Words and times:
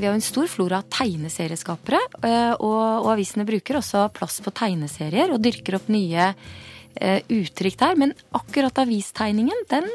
vi 0.00 0.06
har 0.06 0.14
en 0.16 0.24
stor 0.24 0.48
flora 0.48 0.80
av 0.80 0.88
tegneserieskapere. 0.92 2.00
Eh, 2.22 2.54
og, 2.56 2.80
og, 3.04 3.10
avisene 3.14 3.46
bruker 3.48 3.80
også 3.80 4.06
plass 4.16 4.40
på 4.44 4.52
tegneserier 4.56 5.32
og 5.34 5.42
dyrker 5.44 5.76
opp 5.76 5.90
nye 5.92 6.30
uh, 6.32 7.20
uttrykk 7.28 7.78
der. 7.82 8.00
Men 8.00 8.14
akkurat 8.36 8.80
avistegningen, 8.82 9.66
den, 9.70 9.88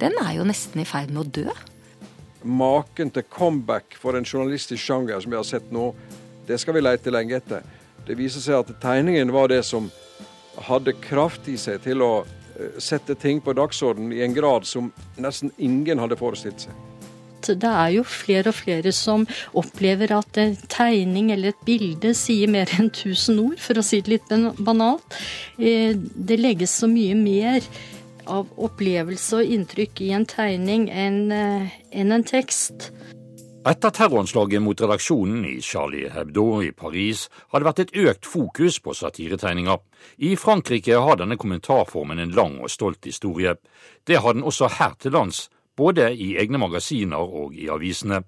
den 0.00 0.16
er 0.24 0.38
jo 0.38 0.48
nesten 0.48 0.82
i 0.82 0.88
ferd 0.88 1.12
med 1.12 1.24
å 1.24 1.28
dø. 1.40 1.56
Maken 2.44 3.12
til 3.12 3.24
comeback 3.32 3.96
for 4.00 4.16
en 4.16 4.26
journalistisk 4.26 4.82
sjanger 4.82 5.20
som 5.22 5.32
vi 5.32 5.40
har 5.40 5.48
sett 5.48 5.70
nå, 5.72 5.90
det 6.48 6.58
skal 6.60 6.76
vi 6.76 6.84
lete 6.84 7.12
lenge 7.12 7.38
etter. 7.38 7.64
Det 8.04 8.16
viser 8.18 8.44
seg 8.44 8.58
at 8.60 8.72
tegningen 8.82 9.32
var 9.32 9.48
det 9.52 9.62
som 9.64 9.88
hadde 10.68 10.92
kraft 11.04 11.48
i 11.48 11.56
seg 11.60 11.80
til 11.84 12.04
å 12.04 12.12
eh, 12.24 12.76
sette 12.78 13.16
ting 13.16 13.40
på 13.44 13.56
dagsorden 13.56 14.12
i 14.12 14.20
en 14.24 14.36
grad 14.36 14.68
som 14.68 14.92
nesten 15.16 15.54
ingen 15.56 16.02
hadde 16.02 16.20
forestilt 16.20 16.68
seg. 16.68 16.83
Det 17.48 17.70
er 17.70 17.94
jo 17.96 18.04
flere 18.08 18.52
og 18.52 18.58
flere 18.58 18.92
som 18.96 19.26
opplever 19.56 20.14
at 20.16 20.40
en 20.40 20.56
tegning 20.72 21.32
eller 21.34 21.52
et 21.52 21.66
bilde 21.66 22.14
sier 22.16 22.50
mer 22.50 22.70
enn 22.78 22.90
tusen 22.94 23.40
ord, 23.42 23.58
for 23.62 23.78
å 23.78 23.84
si 23.84 24.00
det 24.04 24.16
litt 24.16 24.56
banalt. 24.58 25.18
Eh, 25.58 25.92
det 25.96 26.40
legges 26.40 26.78
så 26.80 26.90
mye 26.90 27.16
mer 27.18 27.64
av 28.30 28.48
opplevelse 28.56 29.42
og 29.42 29.56
inntrykk 29.56 30.00
i 30.06 30.14
en 30.16 30.28
tegning 30.28 30.88
enn 30.88 31.20
eh, 31.34 31.74
en 31.92 32.24
tekst. 32.24 32.90
Etter 33.64 33.94
terroranslaget 33.96 34.60
mot 34.60 34.76
redaksjonen 34.76 35.44
i 35.48 35.54
Charlie 35.64 36.10
Hebdo 36.12 36.58
i 36.60 36.68
Paris 36.76 37.30
har 37.48 37.62
det 37.62 37.68
vært 37.70 37.80
et 37.80 37.94
økt 38.02 38.28
fokus 38.28 38.76
på 38.84 38.92
satiretegninger. 38.92 39.78
I 40.20 40.34
Frankrike 40.36 40.98
har 41.00 41.16
denne 41.16 41.38
kommentarformen 41.40 42.20
en 42.20 42.34
lang 42.36 42.58
og 42.60 42.68
stolt 42.68 43.08
historie. 43.08 43.54
Det 44.04 44.20
har 44.20 44.36
den 44.36 44.44
også 44.44 44.68
her 44.76 44.92
til 45.00 45.16
lands, 45.16 45.46
både 45.76 46.10
i 46.14 46.34
egne 46.38 46.58
magasiner 46.58 47.20
og 47.20 47.54
i 47.54 47.68
avisene. 47.68 48.22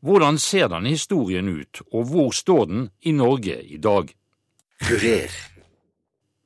Hvordan 0.00 0.38
ser 0.38 0.68
denne 0.72 0.88
historien 0.88 1.48
ut, 1.48 1.82
og 1.92 2.08
hvor 2.08 2.30
står 2.32 2.64
den 2.64 2.88
i 3.02 3.12
Norge 3.12 3.62
i 3.62 3.76
dag? 3.76 4.08
Kurer. 4.80 5.50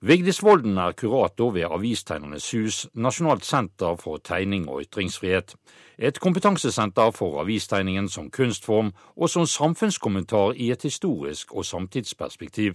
Vigdis 0.05 0.43
Volden 0.43 0.77
er 0.79 0.93
kurator 0.93 1.51
ved 1.51 1.65
Avistegnernes 1.71 2.51
hus, 2.53 2.87
Nasjonalt 2.95 3.45
senter 3.45 3.95
for 3.97 4.19
tegning 4.21 4.67
og 4.69 4.83
ytringsfrihet. 4.83 5.55
Et 5.99 6.19
kompetansesenter 6.21 7.15
for 7.17 7.41
avistegningen 7.41 8.11
som 8.13 8.29
kunstform 8.31 8.91
og 9.17 9.31
som 9.31 9.47
samfunnskommentar 9.47 10.59
i 10.61 10.69
et 10.75 10.83
historisk 10.83 11.55
og 11.55 11.65
samtidsperspektiv. 11.65 12.75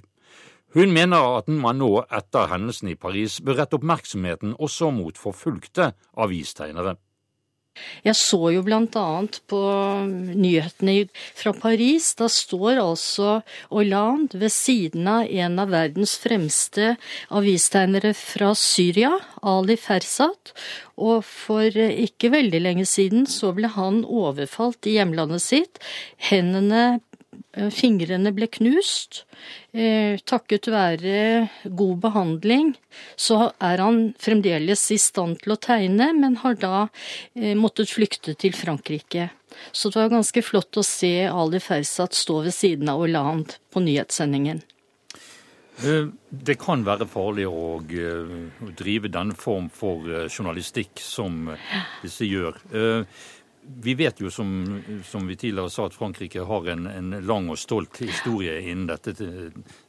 Hun 0.74 0.92
mener 0.92 1.38
at 1.38 1.48
man 1.48 1.78
nå, 1.78 1.92
etter 2.18 2.50
hendelsen 2.50 2.90
i 2.90 2.96
Paris, 2.96 3.42
bør 3.42 3.62
rette 3.62 3.78
oppmerksomheten 3.78 4.56
også 4.58 4.90
mot 4.90 5.18
forfulgte 5.18 5.92
avistegnere. 6.18 6.96
Jeg 8.06 8.16
så 8.18 8.40
jo 8.54 8.64
annet 8.64 9.40
på 9.50 9.60
nyhetene 10.36 11.08
fra 11.38 11.54
Paris. 11.54 12.14
Da 12.16 12.30
står 12.32 12.80
altså 12.82 13.42
Hollande 13.70 14.40
ved 14.40 14.54
siden 14.54 15.08
av 15.08 15.28
en 15.28 15.60
av 15.60 15.74
verdens 15.74 16.18
fremste 16.22 16.96
avistegnere 17.30 18.14
fra 18.18 18.54
Syria, 18.56 19.12
Ali 19.42 19.78
Fersat. 19.80 20.54
Og 21.00 21.24
for 21.24 21.70
ikke 21.72 22.32
veldig 22.34 22.64
lenge 22.64 22.88
siden 22.90 23.28
så 23.30 23.54
ble 23.56 23.72
han 23.76 24.04
overfalt 24.06 24.88
i 24.90 24.98
hjemlandet 24.98 25.44
sitt. 25.46 25.80
Hendene 26.30 27.00
fingrene 27.74 28.32
ble 28.36 28.48
knust. 28.52 29.24
Eh, 29.74 30.20
takket 30.28 30.70
være 30.72 31.50
god 31.66 32.00
behandling 32.04 32.72
så 33.20 33.52
er 33.62 33.82
han 33.84 34.02
fremdeles 34.22 34.86
i 34.94 35.00
stand 35.02 35.40
til 35.44 35.54
å 35.56 35.60
tegne, 35.62 36.12
men 36.18 36.40
har 36.44 36.58
da 36.62 36.88
eh, 37.36 37.56
måttet 37.58 37.92
flykte 37.94 38.36
til 38.40 38.56
Frankrike. 38.58 39.30
Så 39.72 39.90
det 39.90 40.02
var 40.02 40.12
ganske 40.14 40.44
flott 40.46 40.78
å 40.78 40.86
se 40.86 41.14
Ali 41.28 41.62
Fersat 41.64 42.18
stå 42.18 42.44
ved 42.48 42.56
siden 42.56 42.92
av 42.92 43.02
Hollande 43.02 43.58
på 43.74 43.84
nyhetssendingen. 43.84 44.62
Det 45.80 46.58
kan 46.60 46.82
være 46.84 47.06
farlig 47.08 47.46
å 47.48 47.78
drive 48.76 49.08
denne 49.08 49.36
form 49.40 49.70
for 49.72 50.04
journalistikk 50.28 51.00
som 51.00 51.46
disse 52.04 52.28
gjør. 52.28 52.60
Vi 53.70 53.94
vet 53.94 54.22
jo, 54.22 54.32
som, 54.34 54.50
som, 55.06 55.28
vi 55.28 55.36
tidligere 55.38 55.70
sa, 55.70 55.86
at 55.86 55.96
Frankrike 55.98 56.44
har 56.46 56.70
en, 56.74 56.88
en 56.90 57.16
lang 57.26 57.50
og 57.54 57.60
stolt 57.62 58.02
historie 58.02 58.58
innen 58.66 58.90
dette, 58.90 59.14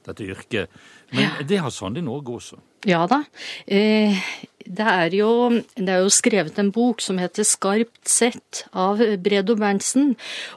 dette 0.07 0.27
yrket. 0.27 0.81
Men 1.17 1.41
det 1.49 1.63
har 1.65 1.73
sannelig 1.75 2.05
Norge 2.07 2.37
også. 2.37 2.61
Ja 2.89 3.03
da. 3.09 3.23
Eh, 3.69 4.17
det, 4.65 4.87
er 4.87 5.13
jo, 5.13 5.31
det 5.77 5.93
er 5.93 6.05
jo 6.05 6.13
skrevet 6.13 6.59
en 6.61 6.71
bok 6.73 7.03
som 7.05 7.19
heter 7.21 7.45
'Skarpt 7.45 8.09
sett' 8.09 8.63
av 8.73 9.03
Bredo 9.21 9.57
Berntsen. 9.59 10.15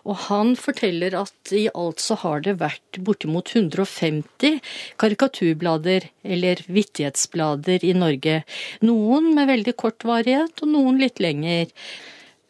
Og 0.08 0.16
han 0.30 0.56
forteller 0.60 1.16
at 1.20 1.52
i 1.52 1.66
alt 1.74 2.04
så 2.04 2.16
har 2.22 2.44
det 2.46 2.60
vært 2.62 3.00
bortimot 3.00 3.52
150 3.56 4.60
karikaturblader, 5.02 6.10
eller 6.24 6.64
vittighetsblader, 6.68 7.84
i 7.84 7.94
Norge. 7.98 8.44
Noen 8.82 9.34
med 9.36 9.52
veldig 9.52 9.76
kort 9.76 10.04
varighet, 10.08 10.62
og 10.62 10.76
noen 10.76 11.00
litt 11.02 11.20
lenger. 11.24 11.72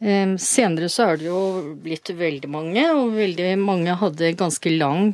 Senere 0.03 0.89
så 0.91 1.05
er 1.13 1.19
det 1.21 1.27
jo 1.29 1.41
blitt 1.79 2.09
veldig 2.17 2.49
mange, 2.51 2.83
og 2.91 3.13
veldig 3.15 3.53
mange 3.61 3.93
hadde 4.01 4.33
ganske 4.35 4.73
lang 4.75 5.13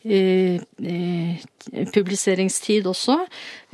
eh, 0.00 0.56
eh, 0.80 1.48
publiseringstid 1.92 2.88
også. 2.88 3.18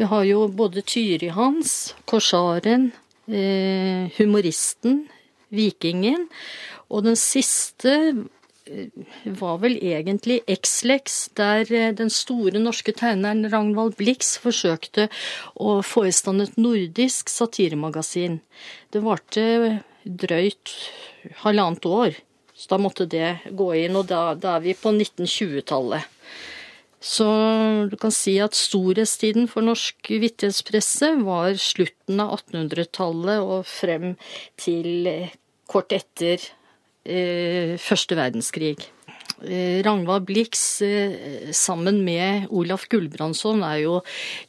Vi 0.00 0.08
har 0.10 0.24
jo 0.26 0.48
både 0.50 0.82
Tyri 0.82 1.30
Hans, 1.36 1.94
Korsaren, 2.10 2.90
eh, 3.30 4.10
Humoristen, 4.18 5.04
Vikingen. 5.54 6.26
Og 6.90 7.06
den 7.06 7.18
siste 7.18 8.26
var 9.38 9.60
vel 9.62 9.76
egentlig 9.78 10.40
X-Lex, 10.50 11.28
der 11.38 11.94
den 11.94 12.10
store 12.10 12.58
norske 12.58 12.90
tegneren 12.98 13.46
Ragnvald 13.52 13.94
Blix 14.00 14.34
forsøkte 14.42 15.06
å 15.54 15.78
få 15.86 16.08
i 16.08 16.14
stand 16.14 16.42
et 16.42 16.58
nordisk 16.58 17.30
satiremagasin. 17.30 18.40
Det 18.90 19.04
varte 19.06 19.44
drøyt 20.06 20.72
halvannet 21.42 21.86
år. 21.90 22.18
Så 22.56 22.70
da 22.72 22.78
måtte 22.80 23.04
det 23.10 23.52
gå 23.52 23.68
inn, 23.76 23.98
og 23.98 24.06
da, 24.08 24.30
da 24.38 24.56
er 24.56 24.64
vi 24.64 24.76
på 24.78 24.94
1920-tallet. 24.94 26.06
Så 27.06 27.26
du 27.90 27.96
kan 28.00 28.14
si 28.14 28.38
at 28.42 28.56
storhetstiden 28.56 29.44
for 29.50 29.66
norsk 29.66 30.08
vittighetspresse 30.08 31.12
var 31.26 31.58
slutten 31.60 32.22
av 32.24 32.38
1800-tallet 32.38 33.44
og 33.44 33.66
frem 33.68 34.14
til 34.58 35.04
kort 35.70 35.92
etter 35.94 36.40
eh, 37.04 37.76
første 37.82 38.16
verdenskrig. 38.18 38.88
Eh, 39.44 39.82
Ragnvald 39.84 40.24
Blix 40.24 40.80
eh, 40.80 41.50
sammen 41.52 42.00
med 42.04 42.46
Olaf 42.48 42.86
Gulbrandsson 42.88 43.60
er 43.66 43.82
jo 43.82 43.98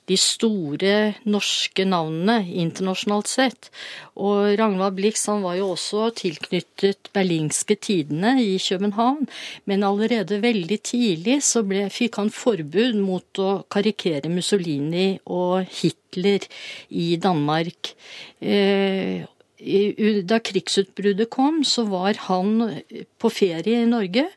de 0.08 0.16
store 0.16 0.94
norske 1.28 1.84
navnene 1.84 2.40
internasjonalt 2.64 3.28
sett. 3.28 3.70
Og 4.16 4.56
Ragnvald 4.59 4.96
Blix 4.96 5.26
han 5.28 5.44
var 5.44 5.58
jo 5.59 5.74
også 5.74 6.08
tilknyttet 6.16 7.12
Berlingske 7.16 7.76
Tidene 7.76 8.38
i 8.40 8.56
København. 8.64 9.28
Men 9.68 9.84
allerede 9.84 10.40
veldig 10.44 10.80
tidlig 10.88 11.42
så 11.44 11.66
ble, 11.68 11.90
fikk 11.92 12.22
han 12.22 12.31
forbud 12.31 12.96
mot 13.03 13.44
å 13.44 13.62
karikere 13.68 14.31
Mussolini 14.31 15.18
og 15.28 15.68
Hitler 15.81 16.47
i 16.96 17.16
Danmark. 17.20 17.92
Eh, 18.40 19.28
da 19.58 20.38
krigsutbruddet 20.38 21.31
kom, 21.34 21.64
så 21.66 21.88
var 21.90 22.14
han 22.28 22.81
på 23.18 23.30
ferie 23.34 23.81
i 23.81 23.90
Norge. 23.90 24.28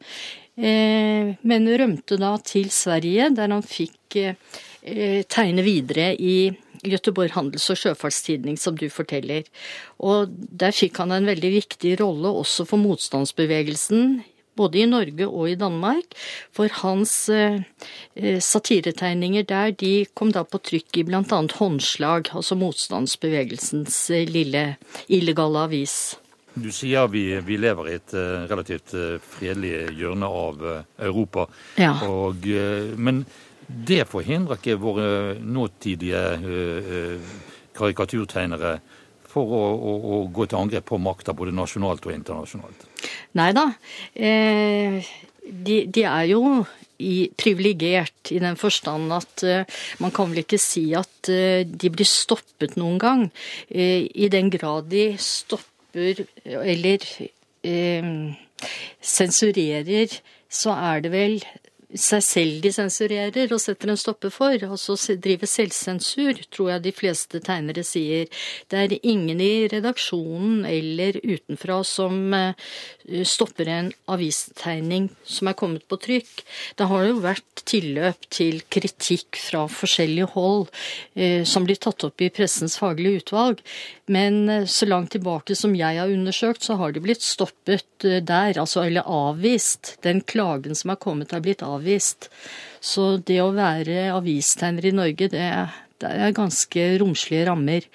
Eh, 0.59 1.37
men 1.47 1.69
rømte 1.69 2.19
da 2.21 2.35
til 2.45 2.71
Sverige, 2.75 3.31
der 3.37 3.53
han 3.55 3.63
fikk 3.65 4.19
eh, 4.19 5.23
tegne 5.31 5.65
videre 5.67 6.13
i 6.17 6.51
Göteborg 6.81 7.35
handels- 7.37 7.69
og 7.71 7.79
sjøfartstidning, 7.79 8.57
som 8.59 8.77
du 8.77 8.89
forteller. 8.93 9.45
Og 10.01 10.33
der 10.33 10.73
fikk 10.73 10.99
han 11.03 11.13
en 11.13 11.29
veldig 11.29 11.53
viktig 11.59 11.97
rolle 12.01 12.33
også 12.43 12.67
for 12.69 12.81
motstandsbevegelsen, 12.81 14.23
både 14.57 14.81
i 14.83 14.89
Norge 14.89 15.29
og 15.29 15.51
i 15.53 15.59
Danmark. 15.61 16.17
For 16.57 16.73
hans 16.81 17.15
eh, 17.29 17.61
satiretegninger 18.17 19.47
der, 19.49 19.77
de 19.77 20.07
kom 20.15 20.33
da 20.33 20.45
på 20.45 20.61
trykk 20.71 21.03
i 21.03 21.07
bl.a. 21.09 21.23
Håndslag, 21.61 22.33
altså 22.35 22.59
motstandsbevegelsens 22.59 24.03
lille 24.33 24.75
illegale 25.09 25.69
avis. 25.69 26.01
Du 26.61 26.71
sier 26.75 27.09
vi, 27.13 27.25
vi 27.45 27.59
lever 27.61 27.89
i 27.89 27.97
et 27.99 28.15
uh, 28.17 28.47
relativt 28.51 28.95
uh, 28.97 29.17
fredelig 29.23 29.91
hjørne 29.99 30.29
av 30.29 30.65
uh, 30.65 30.81
Europa. 31.07 31.47
Ja. 31.81 31.95
Og, 32.07 32.47
men 32.97 33.25
det 33.67 34.03
forhindrer 34.11 34.59
ikke 34.59 34.81
våre 34.83 35.37
nåtidige 35.39 36.21
karikaturtegnere 37.77 38.73
for 39.31 39.47
å, 39.47 39.61
å, 39.63 39.93
å, 39.95 40.17
gå 40.35 40.49
til 40.51 40.59
angrep 40.59 40.89
på 40.91 40.99
makta 40.99 41.37
både 41.39 41.55
nasjonalt 41.55 42.09
og 42.09 42.17
internasjonalt. 42.17 42.83
Nei 43.39 43.53
da. 43.55 43.69
De, 44.19 45.77
de, 45.87 46.03
er 46.03 46.27
jo 46.33 46.43
privilegert 47.41 48.31
i 48.35 48.39
den 48.43 48.57
forstand 48.61 49.13
at 49.15 49.45
uh, 49.47 49.81
man 50.03 50.13
kan 50.15 50.31
vel 50.31 50.43
ikke 50.43 50.61
si 50.61 50.91
at 50.97 51.31
uh, 51.33 51.63
de 51.65 51.91
blir 51.93 52.09
stoppet 52.09 52.77
noen 52.81 53.01
gang. 53.01 53.27
Uh, 53.71 54.05
I 54.05 54.31
den 54.33 54.51
grad 54.53 54.91
de 54.93 55.15
stopper 55.19 55.70
eller 55.95 57.07
eh, 57.65 58.13
sensurerer, 59.01 60.21
så 60.51 60.75
er 60.75 61.05
det 61.05 61.13
vel 61.15 61.41
seg 61.99 62.23
selv 62.23 62.59
de 62.63 62.71
sensurerer 62.75 63.51
og 63.51 63.61
setter 63.63 63.91
en 63.91 63.99
stopper 63.99 64.33
for. 64.33 64.55
Altså 64.55 65.17
driver 65.19 65.49
selvsensur, 65.51 66.39
tror 66.53 66.71
jeg 66.75 66.85
de 66.85 66.93
fleste 66.95 67.41
tegnere 67.43 67.85
sier. 67.87 68.29
Det 68.71 68.79
er 68.79 68.97
ingen 69.03 69.41
i 69.43 69.67
redaksjonen 69.73 70.65
eller 70.69 71.19
utenfra 71.25 71.81
som 71.87 72.35
eh, 72.37 72.55
stopper 73.27 73.69
en 73.69 73.91
avistegning 74.11 75.09
som 75.25 75.51
er 75.51 75.57
kommet 75.59 75.87
på 75.91 75.99
trykk. 76.01 76.45
Det 76.79 76.89
har 76.91 77.07
jo 77.07 77.19
vært 77.25 77.65
tilløp 77.69 78.29
til 78.33 78.63
kritikk 78.73 79.39
fra 79.41 79.67
forskjellige 79.71 80.31
hold 80.35 80.69
eh, 81.15 81.43
som 81.49 81.67
blir 81.67 81.81
tatt 81.81 82.07
opp 82.07 82.23
i 82.23 82.31
pressens 82.35 82.79
faglige 82.81 83.25
utvalg. 83.25 83.61
Men 84.11 84.43
eh, 84.49 84.67
så 84.71 84.89
langt 84.89 85.15
tilbake 85.17 85.57
som 85.59 85.77
jeg 85.79 86.01
har 86.01 86.15
undersøkt, 86.15 86.65
så 86.67 86.79
har 86.81 86.95
de 86.95 87.05
blitt 87.05 87.27
stoppet 87.27 87.87
der, 88.01 88.57
altså 88.57 88.87
eller 88.87 89.07
avvist. 89.07 89.97
Den 90.07 90.23
klagen 90.25 90.79
som 90.79 90.95
er 90.95 91.01
kommet, 91.03 91.35
er 91.35 91.45
blitt 91.45 91.65
avvist. 91.67 92.31
Så 92.81 93.19
det 93.29 93.43
å 93.45 93.53
være 93.53 94.09
avistegner 94.15 94.89
i 94.89 94.97
Norge, 94.97 95.29
det, 95.33 95.47
det 96.01 96.11
er 96.11 96.37
ganske 96.37 96.87
romslige 97.03 97.47
rammer. 97.49 97.87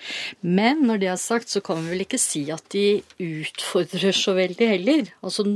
Men 0.41 0.83
når 0.87 1.01
det 1.01 1.09
er 1.11 1.21
sagt, 1.21 1.49
så 1.49 1.61
kan 1.65 1.81
vi 1.83 1.93
vel 1.93 2.05
ikke 2.05 2.21
si 2.21 2.45
at 2.53 2.65
de 2.73 3.01
utfordrer 3.21 4.15
så 4.15 4.35
veldig 4.37 4.69
heller. 4.75 5.11
Altså 5.25 5.47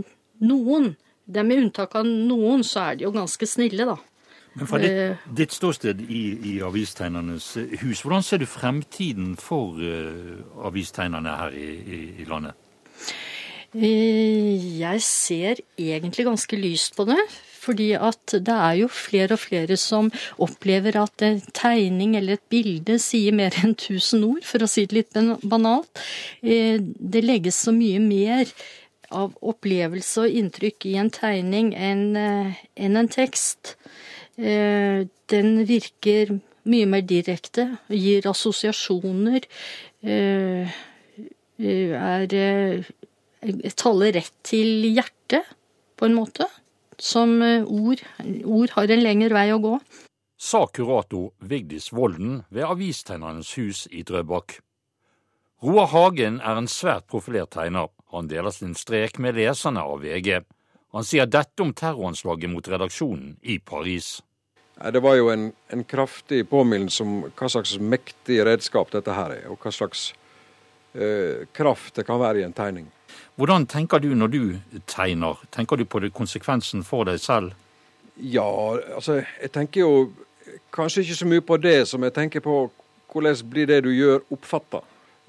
noen. 0.42 0.96
Det 1.30 1.42
er 1.42 1.46
med 1.46 1.66
unntak 1.66 1.94
av 2.00 2.08
noen, 2.10 2.64
så 2.66 2.88
er 2.88 3.00
de 3.00 3.06
jo 3.06 3.14
ganske 3.14 3.46
snille, 3.46 3.86
da. 3.86 4.00
Men 4.58 4.68
Fra 4.68 4.80
ditt, 4.82 4.92
eh. 4.98 5.28
ditt 5.38 5.54
ståsted 5.54 6.02
i, 6.10 6.24
i 6.52 6.54
Avistegnernes 6.66 7.52
hus, 7.84 8.02
hvordan 8.02 8.26
ser 8.26 8.42
du 8.42 8.48
fremtiden 8.50 9.36
for 9.38 9.78
uh, 9.78 10.66
avistegnerne 10.66 11.36
her 11.44 11.54
i, 11.54 11.68
i, 11.78 12.00
i 12.24 12.26
landet? 12.28 12.58
Eh, 13.78 14.80
jeg 14.80 15.04
ser 15.06 15.62
egentlig 15.78 16.26
ganske 16.26 16.58
lyst 16.58 16.98
på 16.98 17.06
det. 17.06 17.20
Fordi 17.70 17.92
at 17.94 18.34
det 18.34 18.56
er 18.56 18.76
jo 18.80 18.88
flere 18.90 19.36
og 19.36 19.44
flere 19.44 19.76
som 19.78 20.10
opplever 20.42 20.98
at 20.98 21.22
en 21.26 21.40
tegning 21.54 22.16
eller 22.18 22.40
et 22.40 22.48
bilde 22.50 22.98
sier 23.02 23.36
mer 23.36 23.54
enn 23.62 23.76
tusen 23.78 24.24
ord, 24.26 24.42
for 24.48 24.66
å 24.66 24.70
si 24.70 24.88
det 24.90 24.98
litt 24.98 25.14
banalt. 25.46 26.02
Eh, 26.42 26.82
det 26.82 27.22
legges 27.22 27.60
så 27.68 27.74
mye 27.76 28.02
mer 28.02 28.50
av 29.14 29.36
opplevelse 29.52 30.26
og 30.26 30.38
inntrykk 30.42 30.86
i 30.90 30.96
en 31.02 31.12
tegning 31.14 31.74
enn 31.78 32.18
eh, 32.18 32.58
en 32.90 33.10
tekst. 33.14 33.76
Eh, 34.42 35.06
den 35.30 35.50
virker 35.70 36.40
mye 36.70 36.88
mer 36.90 37.06
direkte, 37.06 37.68
gir 37.94 38.26
assosiasjoner, 38.30 39.46
er 40.00 40.66
taler 43.80 44.14
rett 44.16 44.36
til 44.46 44.86
hjertet, 44.90 45.46
på 46.00 46.08
en 46.08 46.16
måte 46.16 46.46
som 47.02 47.42
eh, 47.42 47.66
ord. 47.66 48.04
Ord 48.46 48.76
har 48.76 48.92
en 48.92 49.04
lengre 49.04 49.34
vei 49.36 49.50
å 49.54 49.60
gå. 49.64 49.76
Sa 50.40 50.66
kurator 50.72 51.34
Vigdis 51.44 51.90
Volden 51.92 52.44
ved 52.50 52.68
Avistegnernes 52.68 53.52
hus 53.58 53.88
i 53.92 54.06
Drøbak. 54.08 54.60
Roar 55.60 55.90
Hagen 55.92 56.40
er 56.40 56.56
en 56.56 56.70
svært 56.72 57.10
profilert 57.12 57.52
tegner. 57.52 57.90
Han 58.14 58.30
deler 58.32 58.54
sin 58.56 58.78
strek 58.80 59.20
med 59.20 59.36
leserne 59.36 59.84
av 59.84 60.00
VG. 60.06 60.40
Han 60.96 61.06
sier 61.06 61.28
dette 61.28 61.62
om 61.62 61.74
terroranslaget 61.76 62.50
mot 62.50 62.68
redaksjonen 62.72 63.36
i 63.44 63.60
Paris. 63.60 64.22
Det 64.80 65.02
var 65.04 65.18
jo 65.20 65.28
en, 65.34 65.50
en 65.68 65.84
kraftig 65.84 66.46
påminnelse 66.50 67.04
om 67.04 67.18
hva 67.28 67.50
slags 67.52 67.76
mektig 67.84 68.40
redskap 68.48 68.94
dette 68.96 69.12
her 69.12 69.36
er, 69.36 69.50
og 69.52 69.60
hva 69.60 69.74
slags 69.76 70.14
eh, 70.96 71.44
kraft 71.52 72.00
det 72.00 72.08
kan 72.08 72.22
være 72.22 72.40
i 72.40 72.48
en 72.48 72.56
tegning. 72.56 72.88
Hvordan 73.40 73.64
tenker 73.72 74.02
du 74.04 74.10
når 74.20 74.28
du 74.34 74.42
tegner? 74.84 75.38
Tenker 75.56 75.80
du 75.80 75.86
på 75.88 76.02
konsekvensen 76.12 76.82
for 76.84 77.08
deg 77.08 77.22
selv? 77.24 77.54
Ja, 78.20 78.44
altså 78.98 79.22
jeg 79.22 79.52
tenker 79.56 79.86
jo 79.86 79.92
kanskje 80.76 81.06
ikke 81.06 81.16
så 81.22 81.28
mye 81.30 81.44
på 81.48 81.56
det 81.64 81.78
som 81.88 82.04
jeg 82.04 82.12
tenker 82.18 82.44
på 82.44 82.66
hvordan 83.14 83.38
blir 83.48 83.70
det 83.70 83.78
du 83.86 83.94
gjør, 83.96 84.26
oppfatta. 84.36 84.82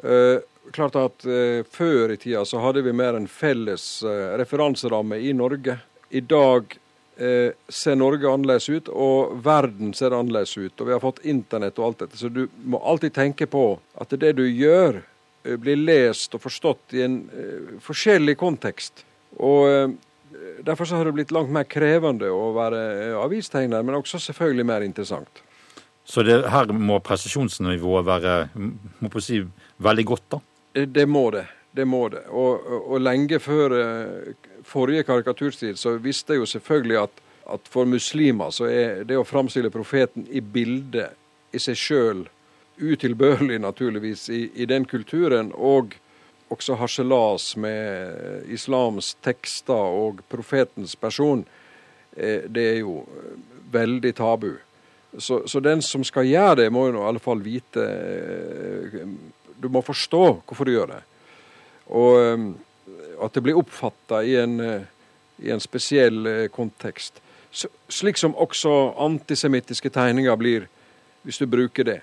Eh, 0.03 0.43
klart 0.75 0.99
at 0.99 1.23
eh, 1.25 1.62
Før 1.71 2.11
i 2.11 2.17
tida 2.19 2.43
så 2.45 2.59
hadde 2.65 2.83
vi 2.83 2.93
mer 2.93 3.15
en 3.15 3.29
felles 3.31 4.03
eh, 4.03 4.35
referanseramme 4.43 5.21
i 5.23 5.31
Norge. 5.33 5.79
I 6.11 6.21
dag 6.21 6.77
ser 7.21 7.99
Norge 8.01 8.25
annerledes 8.25 8.71
ut, 8.73 8.87
og 8.89 9.43
verden 9.45 9.91
ser 9.93 10.15
annerledes 10.17 10.55
ut. 10.56 10.73
Og 10.81 10.87
vi 10.89 10.95
har 10.95 11.03
fått 11.03 11.19
internett 11.29 11.77
og 11.77 11.91
alt 11.91 11.99
dette. 12.01 12.17
Så 12.17 12.31
du 12.33 12.47
må 12.65 12.81
alltid 12.81 13.13
tenke 13.13 13.45
på 13.45 13.65
at 14.01 14.15
det 14.23 14.31
du 14.39 14.47
gjør, 14.49 15.03
Eh, 15.03 15.10
blir 15.43 15.81
lest 15.81 16.35
og 16.37 16.43
forstått 16.45 16.97
i 16.99 17.05
en 17.07 17.21
uh, 17.33 17.75
forskjellig 17.85 18.37
kontekst. 18.41 19.05
Og 19.39 19.67
uh, 19.69 19.99
Derfor 20.61 20.87
så 20.87 20.95
har 20.95 21.09
det 21.09 21.13
blitt 21.17 21.33
langt 21.35 21.51
mer 21.53 21.65
krevende 21.67 22.29
å 22.31 22.53
være 22.55 22.79
avistegner, 23.19 23.83
men 23.83 23.97
også 23.97 24.21
selvfølgelig 24.23 24.67
mer 24.69 24.85
interessant. 24.87 25.41
Så 26.07 26.23
det, 26.23 26.37
her 26.53 26.71
må 26.71 27.01
presisjonsnivået 27.03 28.07
være 28.07 28.35
må 28.55 29.11
på 29.11 29.23
si, 29.25 29.41
veldig 29.83 30.05
godt, 30.07 30.27
da? 30.37 30.41
Det 30.87 31.07
må 31.11 31.25
det. 31.35 31.43
Det 31.75 31.87
må 31.89 32.05
det. 32.13 32.23
Og, 32.31 32.71
og, 32.79 32.95
lenge 33.03 33.41
før 33.43 33.75
forrige 34.67 35.05
karikaturstil 35.09 35.75
så 35.81 35.97
visste 36.03 36.37
jeg 36.37 36.45
jo 36.45 36.51
selvfølgelig 36.55 37.01
at, 37.03 37.23
at 37.57 37.73
for 37.75 37.91
muslimer 37.91 38.55
så 38.55 38.71
er 38.71 39.03
det 39.09 39.19
å 39.19 39.27
framstille 39.27 39.73
profeten 39.75 40.29
i 40.31 40.45
bildet 40.45 41.19
i 41.53 41.63
seg 41.63 41.79
sjøl 41.79 42.25
utilbørlig, 42.78 43.58
naturligvis, 43.61 44.28
i, 44.28 44.50
i, 44.55 44.67
den 44.67 44.84
kulturen. 44.84 45.52
Og 45.55 45.94
også 46.50 46.75
harselas 46.75 47.55
med 47.56 48.46
islams 48.50 49.14
tekster 49.22 49.75
og 49.75 50.22
profetens 50.28 50.96
person. 50.96 51.44
Eh, 52.17 52.46
det 52.50 52.67
er 52.72 52.81
jo 52.81 53.05
veldig 53.70 54.14
tabu. 54.19 54.52
Så, 55.19 55.43
så, 55.49 55.61
den 55.61 55.82
som 55.82 56.05
skal 56.06 56.26
gjøre 56.26 56.62
det, 56.62 56.72
må 56.72 56.88
jo 56.88 56.99
i 56.99 57.06
alle 57.06 57.22
fall 57.22 57.43
vite 57.43 57.82
eh, 57.82 59.00
Du 59.61 59.69
må 59.69 59.82
forstå 59.82 60.25
hvorfor 60.46 60.67
du 60.67 60.75
gjør 60.75 60.94
det. 60.96 61.00
Og 61.90 62.20
eh, 62.25 62.44
at 63.20 63.34
det 63.34 63.43
blir 63.44 63.58
oppfatta 63.61 64.22
i, 64.25 64.34
i, 64.40 65.50
en 65.52 65.61
spesiell 65.61 66.49
kontekst. 66.50 67.20
Slik 67.90 68.17
som 68.17 68.34
også 68.38 68.94
antisemittiske 69.05 69.90
tegninger 69.93 70.36
blir, 70.41 70.67
hvis 71.22 71.39
du 71.39 71.46
bruker 71.50 71.84
det. 71.84 71.98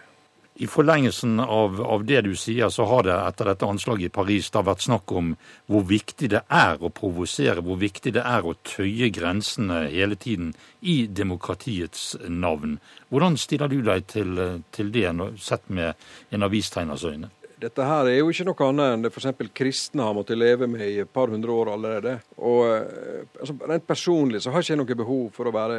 I 0.60 0.66
forlengelsen 0.68 1.40
av, 1.40 1.82
av, 1.82 2.06
det 2.10 2.24
du 2.26 2.32
sier, 2.36 2.72
så 2.74 2.88
har 2.90 3.04
det 3.06 3.14
etter 3.14 3.52
dette 3.52 3.68
anslaget 3.70 4.10
i 4.10 4.14
Paris 4.16 4.48
da 4.50 4.64
vært 4.66 4.82
snakk 4.88 5.12
om 5.14 5.36
hvor 5.70 5.84
viktig 5.86 6.32
det 6.34 6.42
er 6.50 6.82
å 6.82 6.90
provosere, 6.90 7.62
hvor 7.62 7.78
viktig 7.78 8.16
det 8.16 8.24
er 8.26 8.42
å 8.42 8.56
tøye 8.66 9.12
grensene 9.14 9.84
hele 9.92 10.18
tiden 10.18 10.56
i 10.82 11.04
demokratiets 11.06 12.16
navn. 12.26 12.80
Hvordan 13.14 13.38
stiller 13.38 13.70
du 13.70 13.84
deg 13.86 14.08
til, 14.10 14.40
til 14.74 14.90
det, 14.96 15.12
sett 15.38 15.70
med 15.70 15.94
en 16.34 16.46
avistegners 16.48 17.06
øyne? 17.06 17.30
Dette 17.62 17.86
her 17.86 18.10
er 18.10 18.20
jo 18.20 18.30
ikke 18.30 18.46
noe 18.46 18.66
annet 18.68 18.96
enn 18.96 19.06
det 19.06 19.12
f.eks. 19.14 19.52
kristne 19.58 20.06
har 20.06 20.14
måttet 20.14 20.38
leve 20.38 20.66
med 20.70 20.84
i 20.86 21.00
et 21.02 21.10
par 21.10 21.30
hundre 21.34 21.54
år 21.54 21.72
allerede. 21.74 22.16
Og 22.46 22.64
eh, 22.70 23.30
altså, 23.40 23.56
Rent 23.62 23.86
personlig 23.86 24.42
så 24.42 24.54
har 24.54 24.62
jeg 24.66 24.74
ikke 24.74 24.82
noe 24.82 24.98
behov 25.04 25.24
for 25.38 25.50
å 25.50 25.54
være 25.54 25.78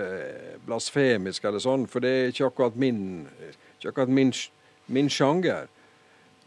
blasfemisk 0.67 1.51
eller 1.51 1.63
sånn, 1.63 1.87
for 1.91 2.03
det 2.03 2.15
er 2.15 2.33
ikke 2.33 2.51
akkurat 2.51 2.79
min, 2.79 3.03
ikke 3.79 3.93
akkurat 3.93 4.15
min 4.15 4.33
min 4.93 5.11
sjanger 5.13 5.69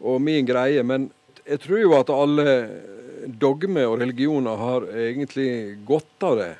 og 0.02 0.20
min 0.22 0.46
greie. 0.46 0.82
Men 0.82 1.10
jeg 1.46 1.62
tror 1.64 1.82
jo 1.82 1.94
at 1.98 2.12
alle 2.12 2.56
dogmer 3.26 3.86
og 3.86 4.00
religioner 4.02 4.58
har 4.58 4.86
egentlig 4.90 5.78
godt 5.86 6.26
av 6.26 6.38
det 6.40 6.52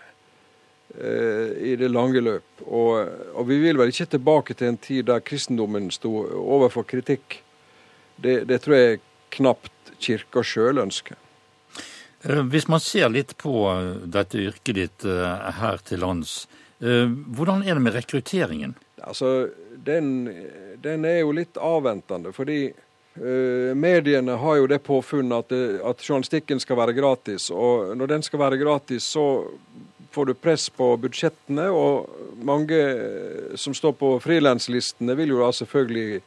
eh, 0.98 1.48
i 1.72 1.76
det 1.78 1.90
lange 1.90 2.22
løp. 2.22 2.64
Og, 2.66 2.94
og, 3.34 3.42
vi 3.48 3.58
vil 3.64 3.80
vel 3.80 3.90
ikke 3.90 4.12
tilbake 4.14 4.54
til 4.58 4.72
en 4.72 4.80
tid 4.82 5.08
der 5.10 5.24
kristendommen 5.26 5.90
sto 5.94 6.14
overfor 6.38 6.86
kritikk. 6.86 7.40
Det, 8.22 8.44
det 8.48 8.62
tror 8.62 8.78
jeg 8.78 9.02
knapt 9.34 9.94
kirka 10.02 10.44
sjøl 10.46 10.82
ønsker. 10.82 11.18
Eh, 12.22 12.42
hvis 12.52 12.68
man 12.70 12.82
ser 12.82 13.10
litt 13.10 13.34
på 13.40 13.54
dette 14.06 14.38
yrket 14.38 14.78
ditt 14.78 15.06
eh, 15.08 15.50
her 15.58 15.82
til 15.86 16.02
lands, 16.04 16.46
eh, 16.80 17.08
hvordan 17.08 17.64
er 17.66 17.78
det 17.78 17.84
med 17.84 17.96
rekrutteringen? 17.98 18.76
Altså, 19.02 19.50
den, 19.84 20.08
den 20.82 21.04
er 21.08 21.20
jo 21.22 21.34
litt 21.36 21.56
avventende. 21.56 22.32
fordi 22.32 22.72
uh, 22.72 23.74
mediene 23.74 24.38
har 24.38 24.56
jo 24.56 24.66
det 24.70 24.82
påfunnet 24.86 25.44
at, 25.44 25.54
at, 25.92 26.04
journalistikken 26.08 26.60
skal 26.60 26.80
være 26.80 26.96
gratis. 26.96 27.50
Og 27.50 27.96
når 27.96 28.16
den 28.16 28.22
skal 28.22 28.42
være 28.44 28.60
gratis, 28.62 29.10
så 29.16 29.44
får 30.12 30.26
du 30.26 30.34
press 30.34 30.68
på 30.70 30.96
budsjettene. 30.96 31.68
Og 31.70 32.08
mange 32.44 32.76
eh, 32.76 33.56
som 33.56 33.74
står 33.74 33.96
på 33.96 34.12
frilanslistene, 34.20 35.16
vil 35.16 35.32
jo 35.32 35.40
da 35.40 35.52
selvfølgelig 35.56 36.20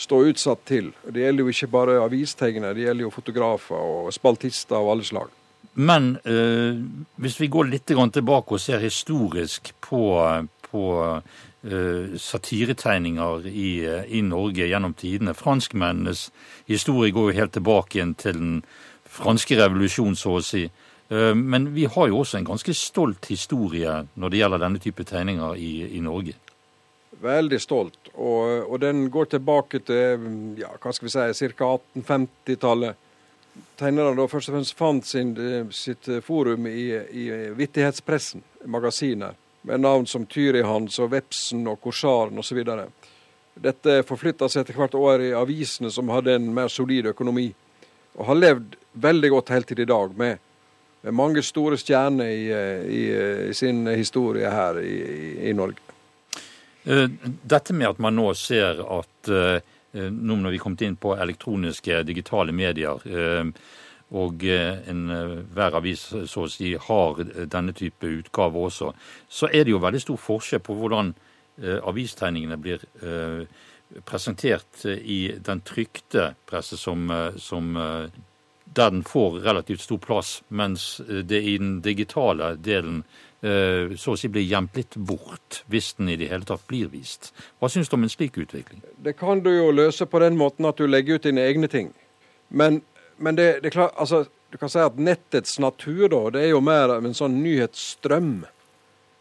stå 0.00 0.22
utsatt 0.30 0.62
til. 0.68 0.92
Det 1.04 1.24
gjelder 1.24 1.44
jo 1.44 1.52
ikke 1.52 1.70
bare 1.74 1.98
avistegnere, 2.04 2.74
det 2.76 2.86
gjelder 2.86 3.06
jo 3.06 3.12
fotografer 3.14 3.76
og 3.76 4.14
spaltister 4.14 4.78
av 4.78 4.88
alle 4.94 5.04
slag. 5.04 5.28
Men 5.74 6.16
øh, 6.24 6.80
hvis 7.20 7.38
vi 7.40 7.50
går 7.52 7.68
litt 7.70 7.86
tilbake 7.86 8.56
og 8.56 8.60
ser 8.60 8.80
historisk 8.82 9.72
på, 9.80 10.02
på 10.70 10.84
uh, 10.98 11.20
satiretegninger 11.62 13.46
i, 13.46 13.70
uh, 13.84 14.04
i, 14.08 14.22
Norge 14.24 14.68
gjennom 14.68 14.94
tidene. 14.96 15.34
Franskmennenes 15.36 16.30
historie 16.70 17.12
går 17.12 17.30
jo 17.30 17.38
helt 17.40 17.52
tilbake 17.52 17.98
igjen 17.98 18.14
til 18.16 18.38
den 18.38 18.54
franske 19.04 19.58
revolusjon, 19.58 20.16
så 20.16 20.38
å 20.38 20.44
si. 20.44 20.68
Men 21.10 21.72
vi 21.74 21.88
har 21.90 22.06
jo 22.06 22.20
også 22.20 22.38
en 22.38 22.46
ganske 22.46 22.70
stolt 22.78 23.26
historie 23.32 23.96
når 24.14 24.30
det 24.30 24.38
gjelder 24.38 24.60
denne 24.62 24.78
type 24.78 25.02
tegninger 25.02 25.58
i, 25.58 25.72
i 25.98 26.02
Norge. 26.04 26.36
Veldig 27.20 27.60
stolt. 27.60 28.10
Og, 28.14 28.70
og, 28.70 28.80
den 28.80 29.08
går 29.12 29.32
tilbake 29.34 29.82
til 29.84 30.54
ja, 30.60 30.70
hva 30.80 30.92
skal 30.94 31.08
vi 31.08 31.12
si, 31.34 31.50
ca. 31.58 31.74
1850-tallet. 31.98 33.06
Tegnerne 33.80 34.14
da 34.16 34.26
først 34.30 34.50
og 34.50 34.56
fremst 34.56 34.76
fant 34.78 35.06
sin, 35.06 35.34
sitt 35.74 36.06
forum 36.24 36.68
i, 36.70 36.86
i 36.94 37.26
vittighetspressen, 37.58 38.44
magasiner, 38.70 39.34
med 39.62 39.80
navn 39.80 40.06
som 40.06 40.26
Tyrihans 40.26 40.98
og 41.02 41.10
Vepsen 41.14 41.66
og 41.68 41.80
Korsaren 41.84 42.38
osv. 42.40 42.62
Dette 43.60 43.96
forflytta 44.08 44.48
seg 44.48 44.64
etter 44.64 44.78
hvert 44.78 44.96
år 44.96 45.26
i 45.26 45.32
avisene 45.36 45.90
som 45.92 46.12
hadde 46.12 46.38
en 46.38 46.48
mer 46.54 46.70
solid 46.72 47.10
økonomi, 47.12 47.50
og 48.16 48.30
har 48.30 48.38
levd 48.38 48.78
veldig 48.92 49.30
godt 49.30 49.52
helt 49.54 49.68
til 49.70 49.82
i 49.84 49.88
dag, 49.88 50.14
med, 50.16 50.40
med 51.02 51.16
mange 51.16 51.42
store 51.44 51.78
stjerner 51.80 52.30
i, 52.32 52.46
i, 52.48 53.02
i, 53.50 53.54
sin 53.54 53.84
historie 53.88 54.50
her 54.50 54.80
i, 54.82 54.96
i 55.50 55.52
Norge. 55.56 55.82
Eh, 56.84 57.06
dette 57.42 57.76
med 57.76 57.92
at 57.92 58.00
man 58.00 58.16
nå 58.16 58.32
ser 58.38 58.80
at 58.80 59.30
eh, 59.30 59.60
nå 59.92 60.36
når 60.40 60.54
vi 60.54 60.62
kommet 60.62 60.86
inn 60.86 60.96
på 60.96 61.14
elektroniske, 61.18 62.02
digitale 62.08 62.54
medier, 62.56 63.02
eh, 63.04 63.44
og 64.10 64.42
enhver 64.42 65.76
avis 65.78 66.08
så 66.26 66.44
å 66.44 66.50
si 66.50 66.72
har 66.74 67.20
denne 67.46 67.74
type 67.76 68.08
utgave 68.08 68.58
også, 68.58 68.92
så 69.28 69.50
er 69.52 69.64
det 69.64 69.74
jo 69.74 69.82
veldig 69.82 70.00
stor 70.02 70.18
forskjell 70.18 70.64
på 70.66 70.74
hvordan 70.78 71.12
avistegningene 71.60 72.56
blir 72.58 72.82
presentert 74.08 74.84
i 74.88 75.20
den 75.38 75.62
trykte 75.62 76.32
presse, 76.48 76.78
som, 76.80 77.06
som, 77.38 77.74
der 78.64 78.90
den 78.96 79.04
får 79.06 79.38
relativt 79.44 79.84
stor 79.84 80.02
plass, 80.02 80.40
mens 80.48 81.02
det 81.06 81.42
i 81.44 81.58
den 81.62 81.78
digitale 81.84 82.56
delen 82.58 83.04
Eh, 83.40 83.96
så 83.96 84.12
å 84.12 84.18
si 84.20 84.28
blir 84.28 84.44
gjemt 84.44 84.76
litt 84.76 84.96
bort, 85.08 85.62
hvis 85.72 85.94
den 85.96 86.10
i 86.12 86.18
det 86.20 86.28
hele 86.28 86.44
tatt 86.44 86.66
blir 86.68 86.90
vist. 86.92 87.30
Hva 87.56 87.70
syns 87.72 87.88
du 87.88 87.96
om 87.96 88.04
en 88.04 88.12
slik 88.12 88.36
utvikling? 88.36 88.82
Det 89.00 89.14
kan 89.16 89.40
du 89.40 89.48
jo 89.54 89.70
løse 89.72 90.04
på 90.04 90.20
den 90.20 90.36
måten 90.36 90.68
at 90.68 90.76
du 90.76 90.84
legger 90.84 91.16
ut 91.16 91.28
dine 91.28 91.46
egne 91.48 91.70
ting. 91.72 91.88
Men, 92.50 92.82
men 93.20 93.36
det, 93.36 93.60
det, 93.60 93.68
er 93.68 93.74
klart, 93.74 93.96
altså, 94.00 94.24
du 94.50 94.56
kan 94.56 94.70
si 94.72 94.80
at 94.80 94.96
nettets 94.96 95.58
natur 95.60 96.06
da, 96.08 96.22
det 96.32 96.46
er 96.46 96.54
jo 96.54 96.62
mer 96.64 96.94
en 96.96 97.12
sånn 97.16 97.36
nyhetsstrøm. 97.44 98.46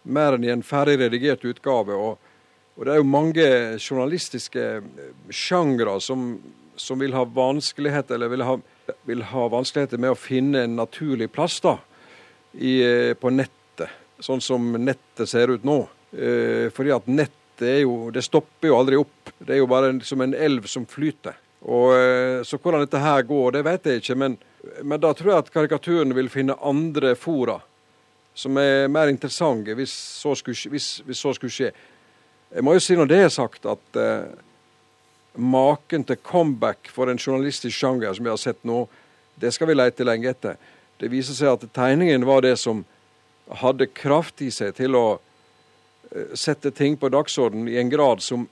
Mer 0.09 0.37
enn 0.37 0.45
i 0.47 0.53
en 0.53 0.63
ferdig 0.63 0.95
redigert 1.01 1.43
utgave. 1.43 1.97
Og, 1.99 2.15
og 2.79 2.87
det 2.87 2.93
er 2.93 3.01
jo 3.01 3.09
mange 3.11 3.47
journalistiske 3.75 4.63
sjangre 5.35 5.97
som, 6.01 6.31
som, 6.79 7.03
vil 7.03 7.17
ha 7.17 7.25
vanskeligheter 7.27 8.15
eller 8.15 8.31
vil 8.31 8.45
ha, 8.47 8.55
vil 9.09 9.25
ha 9.33 9.49
vanskeligheter 9.51 9.99
med 9.99 10.15
å 10.15 10.19
finne 10.19 10.63
en 10.63 10.79
naturlig 10.79 11.27
plass 11.35 11.59
da, 11.65 11.75
i, 12.55 12.79
på 13.19 13.33
nettet, 13.35 13.91
sånn 14.23 14.39
som 14.41 14.71
nettet 14.79 15.27
ser 15.27 15.51
ut 15.51 15.67
nå. 15.67 15.81
Eh, 16.15 16.71
fordi 16.71 16.95
at 16.95 17.11
nettet 17.11 17.35
er 17.59 17.81
jo 17.83 18.07
Det 18.15 18.23
stopper 18.23 18.69
jo 18.69 18.77
aldri 18.79 18.95
opp. 18.95 19.33
Det 19.35 19.51
er 19.51 19.59
jo 19.59 19.67
bare 19.67 19.91
som 20.07 20.23
en 20.23 20.31
elv 20.31 20.63
som 20.71 20.85
flyter. 20.87 21.35
Og, 21.61 21.93
eh, 21.95 22.41
så 22.47 22.57
hvordan 22.57 22.85
dette 22.85 23.01
her 23.03 23.25
går, 23.27 23.51
det 23.57 23.65
vet 23.67 23.85
jeg 23.85 24.03
ikke. 24.03 24.15
Men, 24.15 24.37
men 24.83 25.01
da 25.01 25.13
tror 25.13 25.33
jeg 25.33 25.43
at 25.43 25.51
karikaturen 25.53 26.15
vil 26.15 26.31
finne 26.31 26.57
andre 26.63 27.15
fora 27.19 27.59
som 28.39 28.57
er 28.57 28.87
mer 28.87 29.09
interessante, 29.11 29.73
hvis 29.75 29.91
så 29.91 30.35
skulle, 30.37 30.71
hvis, 30.71 31.01
hvis 31.03 31.19
så 31.19 31.33
skulle 31.35 31.51
skje. 31.51 31.71
Jeg 32.53 32.63
må 32.63 32.75
jo 32.75 32.83
si 32.83 32.95
når 32.95 33.09
det 33.09 33.17
er 33.25 33.33
sagt, 33.33 33.65
at 33.67 33.99
eh, 33.99 34.29
maken 35.35 36.05
til 36.07 36.21
comeback 36.23 36.87
for 36.93 37.11
en 37.11 37.19
journalistisk 37.19 37.75
sjanger 37.75 38.13
som 38.15 38.25
vi 38.25 38.31
har 38.31 38.39
sett 38.39 38.63
nå, 38.67 38.85
det 39.39 39.51
skal 39.55 39.69
vi 39.69 39.75
lete 39.75 40.07
lenge 40.07 40.31
etter. 40.31 40.55
Det 40.99 41.11
viser 41.11 41.35
seg 41.35 41.51
at 41.51 41.67
tegningen 41.75 42.25
var 42.27 42.45
det 42.45 42.55
som 42.59 42.85
hadde 43.61 43.89
kraft 43.97 44.41
i 44.45 44.49
seg 44.53 44.75
til 44.77 44.95
å 44.95 45.05
eh, 45.17 46.31
sette 46.37 46.71
ting 46.75 46.97
på 46.99 47.11
dagsorden 47.11 47.67
i 47.67 47.77
en 47.81 47.91
grad 47.91 48.23
som 48.23 48.47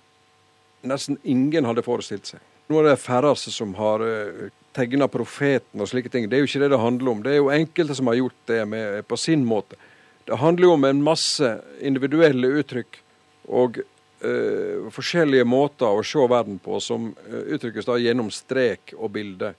nesten 0.87 1.19
ingen 1.23 1.67
hadde 1.67 1.85
forestilt 1.85 2.33
seg. 2.33 2.43
Nå 2.67 2.79
er 2.79 2.89
det 2.89 3.01
færreste 3.01 3.51
som 3.53 3.73
har 3.77 4.03
eh, 4.03 4.47
tegna 4.75 5.07
profeten 5.11 5.81
og 5.81 5.89
slike 5.89 6.11
ting. 6.13 6.27
Det 6.29 6.37
er 6.37 6.43
jo 6.43 6.49
ikke 6.49 6.63
det 6.65 6.71
det 6.73 6.81
handler 6.81 7.11
om. 7.11 7.21
Det 7.23 7.33
er 7.33 7.39
jo 7.39 7.51
enkelte 7.53 7.95
som 7.97 8.09
har 8.11 8.19
gjort 8.19 8.41
det 8.51 8.61
med, 8.69 9.03
på 9.07 9.19
sin 9.19 9.45
måte. 9.47 9.79
Det 10.27 10.39
handler 10.41 10.67
jo 10.67 10.73
om 10.75 10.87
en 10.87 11.03
masse 11.03 11.53
individuelle 11.79 12.49
uttrykk 12.59 12.99
og 13.47 13.79
uh, 13.79 14.89
forskjellige 14.91 15.45
måter 15.47 15.87
å 15.87 16.03
se 16.03 16.25
verden 16.27 16.57
på 16.59 16.81
som 16.83 17.13
uttrykkes 17.23 17.87
da 17.87 17.95
gjennom 18.01 18.27
strek 18.35 18.91
og 18.97 19.13
bilde. 19.15 19.53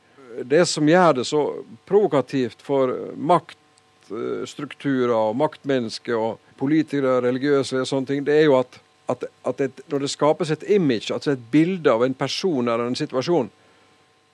Det 0.45 0.67
som 0.69 0.85
gjør 0.87 1.17
det 1.17 1.25
så 1.27 1.41
provokativt 1.88 2.61
for 2.62 2.93
makt 3.17 3.57
maktstrukturer 4.09 5.15
og 5.15 5.37
maktmennesker 5.37 6.17
og 6.17 6.38
politikere, 6.59 7.21
religiøse 7.23 7.81
og 7.81 7.88
sånne 7.88 8.07
ting, 8.07 8.25
det 8.25 8.35
er 8.35 8.45
jo 8.49 8.59
at, 8.59 8.79
at, 9.09 9.25
at 9.45 9.61
et, 9.65 9.81
når 9.91 10.05
det 10.05 10.11
skapes 10.12 10.50
et 10.50 10.65
image, 10.69 11.12
altså 11.15 11.33
et 11.35 11.47
bilde 11.53 11.93
av 11.93 12.05
en 12.05 12.15
person 12.15 12.69
eller 12.69 12.87
en 12.87 12.99
situasjon, 12.99 13.50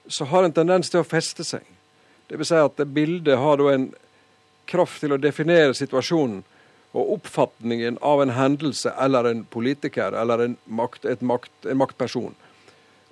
så 0.09 0.27
har 0.29 0.45
en 0.45 0.53
tendens 0.53 0.91
til 0.91 1.01
å 1.01 1.09
feste 1.09 1.47
seg. 1.47 1.65
Det 2.29 2.41
vil 2.41 2.49
si 2.49 2.59
at 2.59 2.77
det 2.81 2.89
bildet 2.97 3.41
har 3.41 3.61
da 3.61 3.71
en 3.73 3.91
kraft 4.69 5.01
til 5.05 5.15
å 5.15 5.21
definere 5.21 5.77
situasjonen 5.77 6.43
og 6.95 7.15
oppfatningen 7.19 7.99
av 8.07 8.23
en 8.23 8.33
hendelse 8.37 8.93
eller 9.03 9.29
en 9.29 9.45
politiker 9.51 10.15
eller 10.17 10.45
en, 10.45 10.59
makt, 10.67 11.09
makt, 11.21 11.55
en 11.67 11.81
maktperson. 11.81 12.35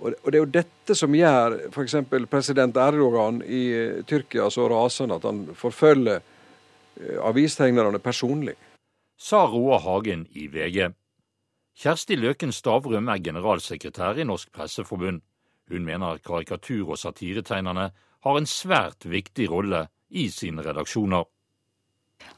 Og 0.03 0.27
det 0.27 0.35
er 0.35 0.41
jo 0.41 0.51
dette 0.51 0.95
som 0.99 1.15
gjør 1.15 1.61
f.eks. 1.71 1.95
president 2.31 2.79
Erdogan 2.81 3.39
i 3.47 3.63
Tyrkia 4.09 4.49
så 4.51 4.67
rasende 4.71 5.19
at 5.21 5.27
han 5.29 5.45
forfølger 5.59 6.23
Eh, 6.97 7.27
avistegnerne 7.27 7.99
personlig. 7.99 8.55
Sa 9.19 9.47
Roar 9.47 9.81
Hagen 9.81 10.27
i 10.33 10.49
VG. 10.49 10.93
Kjersti 11.73 12.19
Løken 12.21 12.53
Stavrum 12.53 13.09
er 13.09 13.23
generalsekretær 13.25 14.21
i 14.21 14.27
Norsk 14.29 14.53
Presseforbund. 14.53 15.23
Hun 15.73 15.85
mener 15.87 16.21
karikatur- 16.21 16.91
og 16.93 16.99
satiretegnerne 17.01 17.91
har 18.23 18.39
en 18.39 18.47
svært 18.47 19.07
viktig 19.09 19.49
rolle 19.51 19.87
i 20.11 20.29
sine 20.31 20.63
redaksjoner. 20.63 21.25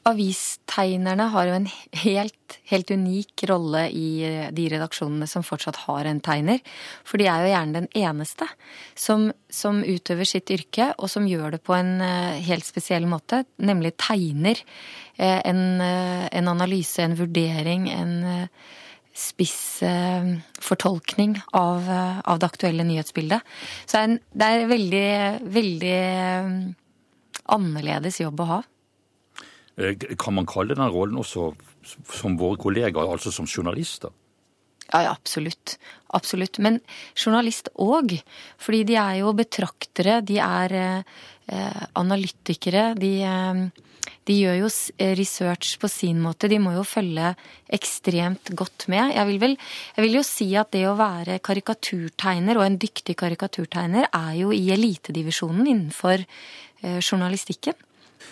Avistegnerne 0.05 1.25
har 1.33 1.47
jo 1.49 1.55
en 1.57 1.67
helt, 2.03 2.55
helt, 2.69 2.91
unik 2.93 3.43
rolle 3.49 3.83
i 3.89 4.07
eh, 4.25 4.47
de 4.53 4.67
redaksjonene 4.69 5.27
som 5.29 5.45
fortsatt 5.45 5.79
har 5.87 6.05
en 6.09 6.21
tegner. 6.25 6.61
For 7.05 7.21
de 7.21 7.27
er 7.29 7.43
jo 7.43 7.51
gjerne 7.51 7.79
den 7.79 7.89
eneste 7.97 8.47
som, 8.93 9.27
som 9.49 9.81
utøver 9.81 10.29
sitt 10.29 10.53
yrke, 10.53 10.91
og 10.97 11.09
som 11.09 11.27
gjør 11.29 11.57
det 11.57 11.61
på 11.65 11.75
en 11.77 11.99
eh, 12.05 12.41
helt 12.47 12.65
spesiell 12.65 13.09
måte. 13.09 13.43
Nemlig 13.57 13.95
tegner 14.01 14.61
eh, 15.17 15.41
en, 15.41 15.61
en 15.81 16.53
analyse, 16.53 17.01
en 17.01 17.17
vurdering, 17.17 17.89
en 17.93 18.17
spiss 19.15 19.79
fortolkning 20.59 21.37
av, 21.55 21.87
av, 21.87 22.39
det 22.41 22.47
aktuelle 22.49 22.83
nyhetsbildet. 22.83 23.45
Så 23.87 24.01
det 24.11 24.47
er 24.47 24.63
en 24.63 24.71
veldig, 24.71 25.09
veldig 25.55 25.99
annerledes 27.55 28.19
jobb 28.19 28.43
å 28.43 28.49
ha. 28.49 28.59
Eh, 29.77 29.95
kan 30.19 30.35
man 30.37 30.47
kalle 30.47 30.75
den 30.75 30.91
rollen 30.91 31.19
også 31.19 31.51
som 31.85 32.37
våre 32.39 32.59
kollegaer, 32.61 33.11
altså 33.11 33.33
som 33.33 33.47
journalister? 33.47 34.13
Ja, 34.91 35.01
ja, 35.01 35.11
absolutt. 35.11 35.77
Absolutt. 36.13 36.59
Men 36.61 36.79
journalist 37.17 37.71
òg. 37.81 38.15
Fordi 38.61 38.83
de 38.87 38.99
er 39.01 39.19
jo 39.23 39.33
betraktere, 39.37 40.21
de 40.25 40.37
er 40.41 40.75
eh, 40.79 41.83
analytikere. 41.97 42.93
De, 42.99 43.11
eh, 43.25 43.65
de, 44.25 44.35
gjør 44.37 44.59
jo 44.63 44.69
research 45.17 45.77
på 45.81 45.89
sin 45.91 46.19
måte. 46.23 46.49
De 46.51 46.59
må 46.61 46.75
jo 46.75 46.83
følge 46.87 47.33
ekstremt 47.73 48.51
godt 48.57 48.87
med. 48.91 49.13
Jeg 49.15 49.29
vil, 49.29 49.39
vel, 49.41 49.57
jeg 49.95 50.05
vil 50.05 50.19
jo 50.19 50.25
si 50.27 50.49
at 50.59 50.71
det 50.75 50.85
å 50.89 50.97
være 50.99 51.39
karikaturtegner, 51.45 52.59
og 52.59 52.67
en 52.67 52.79
dyktig 52.81 53.17
karikaturtegner, 53.21 54.09
er 54.11 54.37
jo 54.41 54.53
i 54.55 54.63
elitedivisjonen 54.75 55.65
innenfor 55.65 56.21
eh, 56.21 56.99
journalistikken. 56.99 57.77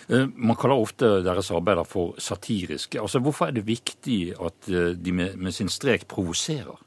Eh, 0.08 0.26
man 0.34 0.58
kaller 0.60 0.80
ofte 0.80 1.10
deres 1.24 1.50
arbeider 1.54 1.86
for 1.88 2.18
satiriske. 2.20 3.00
Altså, 3.00 3.22
Hvorfor 3.24 3.48
er 3.48 3.58
det 3.58 3.66
viktig 3.68 4.34
at 4.34 4.70
eh, 4.70 4.92
de 4.98 5.12
med, 5.12 5.36
med 5.36 5.56
sin 5.56 5.72
strek 5.72 6.08
provoserer? 6.10 6.83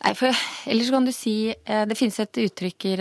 Nei, 0.00 0.14
for 0.16 0.32
Ellers 0.70 0.88
kan 0.92 1.04
du 1.04 1.12
si 1.12 1.34
eh, 1.52 1.82
Det 1.88 1.96
finnes 1.98 2.16
et 2.22 2.38
uttrykk 2.40 2.86
i, 2.88 2.94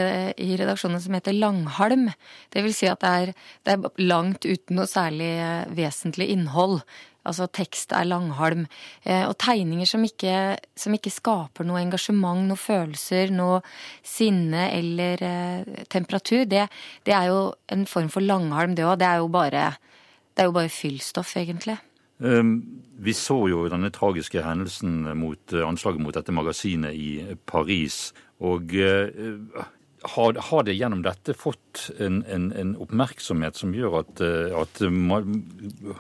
redaksjonen 0.60 1.00
som 1.00 1.16
heter 1.16 1.38
langhalm. 1.38 2.10
Det 2.52 2.64
vil 2.66 2.76
si 2.76 2.90
at 2.92 3.00
det 3.04 3.14
er, 3.22 3.32
det 3.64 3.76
er 3.76 4.04
langt 4.04 4.44
uten 4.44 4.80
noe 4.80 4.90
særlig 4.90 5.32
vesentlig 5.78 6.28
innhold. 6.34 6.82
Altså 7.28 7.50
tekst 7.52 7.92
er 7.94 8.08
langhalm. 8.08 8.66
Eh, 9.04 9.26
og 9.28 9.36
tegninger 9.42 9.88
som 9.88 10.04
ikke, 10.04 10.58
som 10.80 10.96
ikke, 10.96 11.14
skaper 11.14 11.68
noe 11.68 11.82
engasjement, 11.82 12.48
noe 12.48 12.60
følelser, 12.60 13.34
noe 13.36 13.60
sinne 14.06 14.70
eller 14.76 15.26
eh, 15.26 15.84
temperatur, 15.92 16.46
det, 16.50 16.68
det, 17.08 17.16
er 17.16 17.30
jo 17.32 17.44
en 17.72 17.86
form 17.90 18.10
for 18.14 18.26
langhalm, 18.26 18.76
det 18.76 18.88
òg. 18.88 18.98
Det 19.02 19.10
er 19.10 19.22
jo 19.24 19.30
bare, 19.36 19.68
det 20.34 20.44
er 20.44 20.50
jo 20.50 20.58
bare 20.60 20.74
fyllstoff, 20.74 21.36
egentlig. 21.40 21.80
Um, 22.20 22.54
vi 23.00 23.16
så 23.16 23.38
jo 23.48 23.66
denne 23.72 23.92
tragiske 23.96 24.44
hendelsen 24.44 25.06
mot 25.16 25.56
uh, 25.56 25.66
anslaget 25.68 26.04
mot 26.04 26.16
dette 26.16 26.36
magasinet 26.36 26.96
i 26.96 27.38
Paris. 27.48 28.10
Og 28.44 28.76
uh, 28.76 29.64
har, 30.04 30.34
har, 30.34 30.64
det 30.64 30.76
gjennom 30.78 31.02
dette 31.04 31.34
fått 31.36 31.90
en, 32.00 32.22
en, 32.28 32.50
en 32.56 32.76
oppmerksomhet 32.80 33.58
som 33.60 33.74
gjør 33.76 34.00
at, 34.02 34.22
eh, 34.24 34.56
at, 34.56 34.82
man 34.88 35.42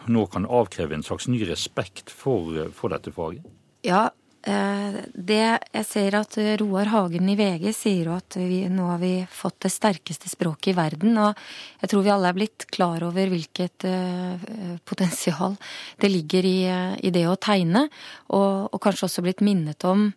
nå 0.07 0.25
kan 0.31 0.47
avkreve 0.47 0.95
en 0.95 1.05
slags 1.05 1.27
ny 1.31 1.41
respekt 1.49 2.11
for, 2.13 2.69
for 2.75 2.93
dette 2.93 3.11
faget? 3.15 3.45
Ja, 3.87 4.07
eh, 4.07 4.15
det, 4.39 5.41
jeg 5.73 5.85
ser 5.85 6.15
at 6.15 6.37
Roar 6.61 6.87
Hagen 6.93 7.27
i 7.27 7.35
VG 7.35 7.65
sier 7.75 8.07
at 8.13 8.37
vi, 8.39 8.61
nå 8.71 8.85
har 8.87 9.01
vi 9.01 9.11
fått 9.27 9.57
det 9.65 9.71
sterkeste 9.73 10.31
språket 10.31 10.71
i 10.71 10.77
verden. 10.77 11.17
Og 11.19 11.35
jeg 11.81 11.91
tror 11.91 12.05
vi 12.05 12.13
alle 12.13 12.31
er 12.31 12.37
blitt 12.37 12.65
klar 12.71 13.03
over 13.03 13.33
hvilket 13.33 13.83
uh, 13.89 14.79
potensial 14.87 15.57
det 15.99 16.11
ligger 16.13 16.47
i, 16.47 16.59
i, 17.03 17.11
det 17.11 17.25
å 17.27 17.35
tegne. 17.35 17.89
Og, 18.31 18.71
og 18.71 18.79
kanskje 18.79 19.09
også 19.09 19.25
blitt 19.27 19.43
minnet 19.43 19.83
om 19.83 20.07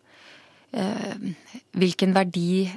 eh, 0.72 1.18
hvilken 1.76 2.14
verdi 2.16 2.70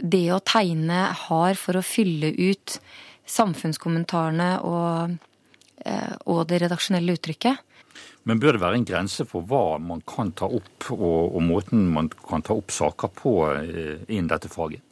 det 0.00 0.26
å 0.34 0.42
tegne 0.44 1.10
har 1.26 1.54
for 1.58 1.78
å 1.78 1.84
fylle 1.84 2.32
ut 2.36 2.78
samfunnskommentarene 3.26 4.50
og, 4.66 5.16
eh, 5.84 6.14
og 6.26 6.46
det 6.50 6.62
redaksjonelle 6.64 7.16
uttrykket. 7.16 7.62
Men 8.26 8.40
bør 8.42 8.56
det 8.56 8.62
være 8.62 8.80
en 8.80 8.86
grense 8.88 9.26
for 9.28 9.46
hva 9.46 9.78
man 9.82 10.02
kan 10.08 10.32
ta 10.36 10.48
opp, 10.50 10.88
og, 10.94 11.36
og 11.36 11.42
måten 11.46 11.86
man 11.94 12.10
kan 12.10 12.44
ta 12.46 12.56
opp 12.56 12.74
saker 12.74 13.12
på 13.14 13.34
eh, 13.54 14.06
innen 14.08 14.30
dette 14.30 14.50
faget? 14.52 14.82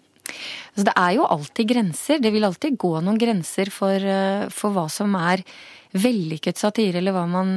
Så 0.75 0.87
det 0.87 0.95
er 0.99 1.17
jo 1.17 1.27
alltid 1.29 1.69
grenser. 1.71 2.21
Det 2.23 2.31
vil 2.35 2.47
alltid 2.47 2.79
gå 2.81 2.93
noen 3.01 3.19
grenser 3.21 3.71
for, 3.75 3.95
eh, 3.95 4.47
for 4.55 4.75
hva 4.75 4.87
som 4.93 5.15
er 5.19 5.43
vellykket 5.95 6.59
satire, 6.59 6.99
eller 6.99 7.15
hva 7.15 7.27
man 7.31 7.51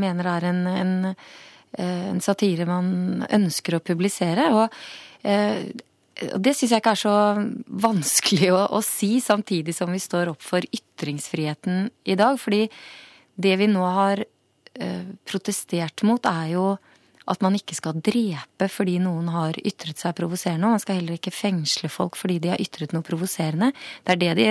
mener 0.00 0.28
er 0.38 0.46
en, 0.48 0.60
en, 0.70 0.92
en 1.84 2.22
satire 2.24 2.64
man 2.64 3.26
ønsker 3.28 3.76
å 3.76 3.82
publisere. 3.84 4.46
Og 4.56 4.72
det 6.12 6.52
syns 6.56 6.72
jeg 6.74 6.82
ikke 6.82 6.94
er 6.94 7.00
så 7.00 7.14
vanskelig 7.82 8.50
å, 8.52 8.60
å, 8.76 8.82
si, 8.84 9.16
samtidig 9.22 9.74
som 9.76 9.92
vi 9.92 10.00
står 10.02 10.32
opp 10.32 10.42
for 10.44 10.64
ytringsfriheten 10.64 11.88
i 12.04 12.16
dag. 12.18 12.38
Fordi 12.40 12.66
det 13.42 13.56
vi 13.60 13.68
nå 13.70 13.84
har 13.96 14.22
eh, 14.22 14.30
protestert 15.28 16.04
mot, 16.08 16.24
er 16.26 16.52
jo 16.54 16.66
at 17.30 17.42
man 17.44 17.54
ikke 17.54 17.76
skal 17.76 17.98
drepe 18.02 18.66
fordi 18.70 18.96
noen 19.02 19.28
har 19.32 19.58
ytret 19.62 20.00
seg 20.00 20.14
provoserende. 20.18 20.66
Og 20.66 20.76
Man 20.76 20.82
skal 20.82 20.98
heller 20.98 21.18
ikke 21.18 21.34
fengsle 21.34 21.90
folk 21.92 22.18
fordi 22.18 22.40
de 22.42 22.52
har 22.52 22.62
ytret 22.62 22.94
noe 22.94 23.06
provoserende. 23.06 23.72
Det 24.02 24.14
er 24.14 24.22
det 24.22 24.32
de, 24.40 24.48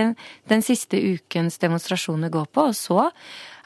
den 0.52 0.64
siste 0.66 1.00
ukens 1.00 1.60
demonstrasjoner 1.62 2.32
går 2.32 2.48
på. 2.54 2.70
Og 2.72 2.78
så 2.78 3.10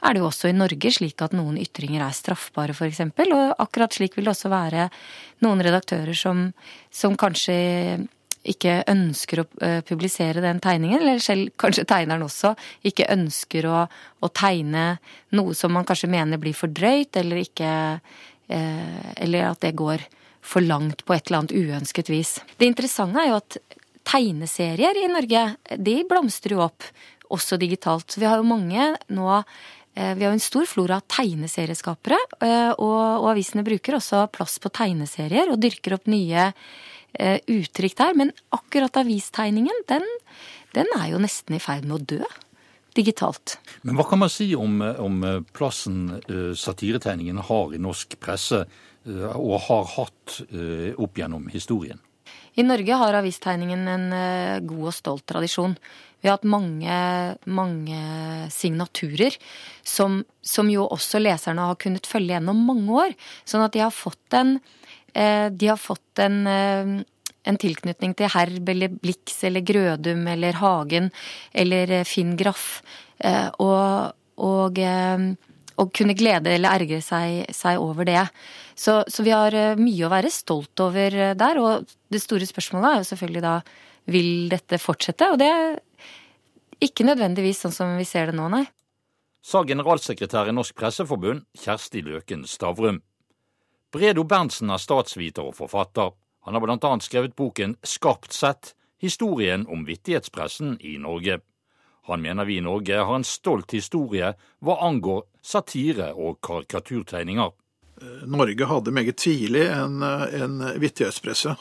er 0.02 0.14
det 0.14 0.22
jo 0.22 0.28
også 0.30 0.50
i 0.50 0.56
Norge 0.56 0.92
slik 0.92 1.22
at 1.22 1.36
noen 1.36 1.58
ytringer 1.62 2.02
er 2.04 2.16
straffbare, 2.16 2.74
f.eks. 2.74 3.04
Og 3.06 3.54
akkurat 3.62 3.94
slik 3.94 4.18
vil 4.18 4.26
det 4.26 4.34
også 4.34 4.50
være 4.52 4.90
noen 5.46 5.62
redaktører 5.64 6.16
som, 6.16 6.50
som 6.90 7.16
kanskje 7.18 7.56
ikke 8.50 8.80
ønsker 8.90 9.42
å 9.42 9.46
eh, 9.64 9.80
publisere 9.86 10.42
den 10.44 10.60
tegningen, 10.62 11.02
eller 11.02 11.22
selv 11.22 11.54
kanskje 11.60 11.86
tegneren 11.88 12.24
også 12.26 12.54
ikke 12.86 13.08
ønsker 13.14 13.68
å, 13.70 13.84
å 13.86 14.32
tegne 14.34 14.86
noe 15.36 15.56
som 15.58 15.74
man 15.76 15.86
kanskje 15.88 16.10
mener 16.12 16.40
blir 16.42 16.56
for 16.56 16.72
drøyt, 16.72 17.18
eller 17.20 17.42
ikke 17.42 17.72
eh, 18.48 19.12
Eller 19.16 19.50
at 19.50 19.62
det 19.64 19.74
går 19.78 20.04
for 20.46 20.62
langt 20.62 21.04
på 21.04 21.14
et 21.16 21.26
eller 21.26 21.42
annet 21.42 21.56
uønsket 21.56 22.10
vis. 22.12 22.36
Det 22.58 22.68
interessante 22.68 23.22
er 23.22 23.32
jo 23.32 23.40
at 23.40 23.58
tegneserier 24.06 25.00
i 25.02 25.08
Norge, 25.10 25.48
de 25.82 25.96
blomstrer 26.06 26.54
jo 26.54 26.62
opp, 26.68 26.86
også 27.34 27.58
digitalt. 27.58 28.14
Vi 28.14 28.28
har 28.28 28.38
jo 28.38 28.46
mange 28.46 28.92
nå 29.10 29.40
Eh, 29.96 30.14
vi 30.14 30.24
har 30.24 30.30
jo 30.30 30.36
en 30.36 30.44
stor 30.44 30.66
flora 30.68 30.98
av 31.00 31.06
tegneserieskapere, 31.08 32.18
og, 32.76 32.98
og 33.22 33.30
avisene 33.30 33.64
bruker 33.64 33.96
også 33.96 34.26
plass 34.28 34.58
på 34.60 34.68
tegneserier 34.76 35.48
og 35.48 35.60
dyrker 35.62 35.96
opp 35.96 36.10
nye 36.12 36.50
uttrykk 37.18 37.96
der. 37.98 38.16
Men 38.18 38.32
akkurat 38.54 38.98
avistegningen, 39.02 39.84
den, 39.90 40.06
den 40.76 40.90
er 40.98 41.12
jo 41.12 41.22
nesten 41.22 41.56
i 41.56 41.62
ferd 41.62 41.86
med 41.88 41.98
å 41.98 42.04
dø 42.16 42.32
digitalt. 42.96 43.58
Men 43.84 43.98
hva 43.98 44.06
kan 44.08 44.22
man 44.22 44.32
si 44.32 44.48
om, 44.56 44.80
om 44.80 45.20
plassen 45.52 46.16
satiretegningene 46.56 47.44
har 47.44 47.74
i 47.76 47.80
norsk 47.82 48.16
presse, 48.22 48.62
og 49.36 49.58
har 49.66 49.84
hatt 49.98 50.38
opp 50.96 51.20
gjennom 51.20 51.44
historien? 51.52 52.00
I 52.56 52.64
Norge 52.64 52.96
har 52.96 53.18
avistegningen 53.18 53.84
en 53.92 54.06
god 54.64 54.88
og 54.88 54.96
stolt 54.96 55.26
tradisjon. 55.28 55.76
Vi 56.26 56.28
har 56.28 56.38
hatt 56.38 56.48
mange, 56.48 56.94
mange 57.44 57.98
signaturer 58.50 59.36
som, 59.86 60.22
som, 60.42 60.70
jo 60.72 60.86
også 60.88 61.20
leserne 61.20 61.68
har 61.68 61.78
kunnet 61.78 62.08
følge 62.08 62.34
gjennom 62.34 62.64
mange 62.66 62.96
år. 63.04 63.14
Sånn 63.46 63.62
at 63.62 63.76
de 63.76 63.84
har 63.84 63.94
fått 63.94 64.34
en, 64.34 64.56
eh, 64.56 64.85
de 65.52 65.70
har 65.70 65.80
fått 65.80 66.20
en, 66.22 66.38
eh, 66.46 66.92
en 67.46 67.58
tilknytning 67.62 68.14
til 68.18 68.30
Herb 68.34 68.68
eller 68.68 68.92
Blix 68.92 69.42
eller 69.48 69.64
Grødum 69.66 70.26
eller 70.28 70.58
Hagen 70.60 71.10
eller 71.54 72.00
eh, 72.00 72.06
Finn 72.08 72.36
Graff. 72.36 72.82
Og, 73.16 74.12
og, 74.44 74.78
og 75.80 75.92
kunne 75.96 76.12
glede 76.18 76.50
eller 76.52 76.82
ergre 76.82 76.98
seg, 77.00 77.46
seg 77.56 77.80
over 77.80 78.04
det. 78.04 78.26
Så, 78.76 78.98
så, 79.08 79.24
vi 79.24 79.32
har 79.32 79.56
mye 79.80 80.04
å 80.04 80.10
være 80.12 80.28
stolt 80.28 80.82
over 80.84 81.16
der. 81.32 81.60
Og 81.64 81.94
det 82.12 82.20
store 82.20 82.44
spørsmålet 82.44 82.90
er 82.90 83.00
jo 83.00 83.08
selvfølgelig 83.08 83.44
da 83.46 83.54
vil 84.12 84.50
dette 84.52 84.78
fortsette? 84.82 85.30
Og 85.32 85.40
det 85.40 85.48
er 85.48 85.78
ikke 86.84 87.06
nødvendigvis 87.08 87.62
sånn 87.64 87.74
som 87.74 87.96
vi 87.98 88.06
ser 88.08 88.30
det 88.30 88.36
nå, 88.38 88.48
nei. 88.52 88.66
Sa 89.46 89.62
generalsekretær 89.66 90.50
i 90.50 90.54
Norsk 90.54 90.74
Presseforbund, 90.78 91.44
Kjersti 91.62 92.02
Løken 92.04 92.44
Stavrum. 92.50 93.00
Bredo 93.92 94.24
Berntsen 94.24 94.70
er 94.70 94.82
statsviter 94.82 95.46
og 95.46 95.56
forfatter. 95.58 96.14
Han 96.46 96.54
har 96.54 96.70
annet 96.70 97.06
skrevet 97.06 97.36
boken 97.36 97.76
Skarpt 97.82 98.32
sett 98.32 98.74
historien 99.02 99.66
om 99.66 99.84
vittighetspressen 99.86 100.76
i 100.80 100.96
Norge. 100.98 101.40
Han 102.06 102.22
mener 102.22 102.44
vi 102.44 102.58
i 102.58 102.64
Norge 102.64 102.98
har 103.02 103.14
en 103.16 103.26
stolt 103.26 103.72
historie 103.74 104.32
hva 104.62 104.76
angår 104.86 105.24
satire 105.42 106.12
og 106.14 106.38
karikaturtegninger. 106.40 107.50
Norge 108.26 108.68
hadde 108.68 108.92
meget 108.92 109.16
tidlig 109.16 109.64
en, 109.72 110.02
en 110.02 110.60
vittighetspresse. 110.78 111.56